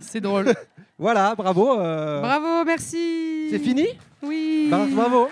[0.00, 0.52] C'est drôle.
[0.98, 1.78] voilà, bravo.
[1.80, 3.48] euh, Bravo, merci.
[3.50, 3.86] C'est fini
[4.22, 4.68] Oui.
[4.70, 5.28] Bah, Bravo.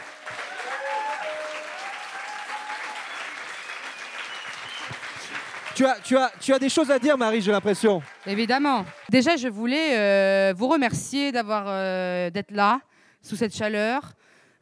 [5.75, 8.01] Tu as, tu, as, tu as des choses à dire, Marie, j'ai l'impression.
[8.27, 8.85] Évidemment.
[9.11, 12.79] Déjà, je voulais euh, vous remercier d'avoir euh, d'être là
[13.23, 14.13] sous cette chaleur,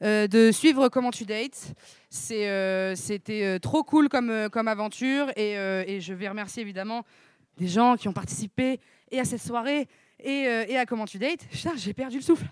[0.02, 1.74] euh, de suivre Comment tu dates.
[2.08, 6.28] C'est, euh, c'était euh, trop cool comme, euh, comme aventure et, euh, et je vais
[6.28, 7.02] remercier évidemment
[7.58, 8.80] des gens qui ont participé
[9.10, 9.88] et à cette soirée
[10.18, 11.46] et, euh, à Comment tu dates.
[11.50, 12.46] Putain, j'ai perdu le souffle.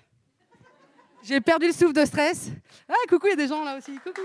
[1.22, 2.50] J'ai perdu le souffle de stress.
[2.88, 3.92] Ah, coucou, il y a des gens là aussi.
[3.98, 4.22] Coucou.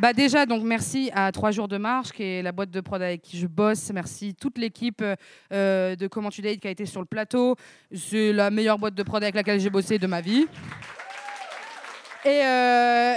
[0.00, 3.02] Bah déjà, donc merci à 3 jours de marche, qui est la boîte de prod
[3.02, 3.90] avec qui je bosse.
[3.92, 5.04] Merci toute l'équipe
[5.52, 7.54] euh, de Comment tu dates qui a été sur le plateau.
[7.94, 10.46] C'est la meilleure boîte de prod avec laquelle j'ai bossé de ma vie.
[12.24, 13.14] Et, euh,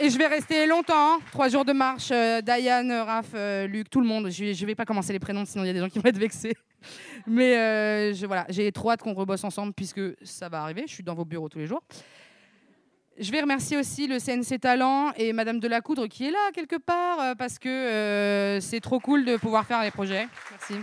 [0.00, 1.18] et je vais rester longtemps.
[1.32, 2.10] 3 jours de marche.
[2.10, 4.30] euh, Diane, Raph, euh, Luc, tout le monde.
[4.30, 6.08] Je ne vais pas commencer les prénoms, sinon il y a des gens qui vont
[6.08, 6.56] être vexés.
[7.26, 10.84] Mais euh, voilà, j'ai trop hâte qu'on rebosse ensemble puisque ça va arriver.
[10.86, 11.82] Je suis dans vos bureaux tous les jours.
[13.16, 17.20] Je vais remercier aussi le CNC Talent et Madame Delacoudre qui est là quelque part
[17.20, 20.26] euh, parce que euh, c'est trop cool de pouvoir faire les projets.
[20.50, 20.74] Merci.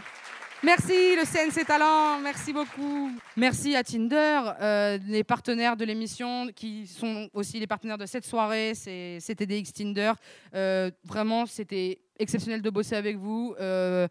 [0.64, 3.10] Merci le CNC Talent, merci beaucoup.
[3.36, 8.26] Merci à Tinder, euh, les partenaires de l'émission qui sont aussi les partenaires de cette
[8.26, 10.12] soirée, c'est CTDX Tinder.
[10.54, 13.56] Euh, vraiment, c'était exceptionnel de bosser avec vous.
[13.60, 14.08] Euh,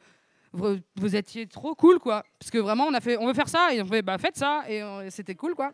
[0.52, 2.24] vous, vous étiez trop cool, quoi.
[2.40, 4.36] Parce que vraiment, on a fait, on veut faire ça, et on fait, bah faites
[4.36, 5.70] ça, et c'était cool, quoi.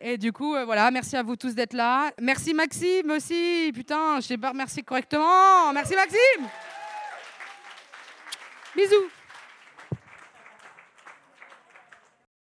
[0.00, 2.10] Et du coup, voilà, merci à vous tous d'être là.
[2.20, 5.72] Merci Maxime aussi, putain, je sais pas remercier correctement.
[5.72, 6.48] Merci Maxime
[8.74, 9.19] Bisous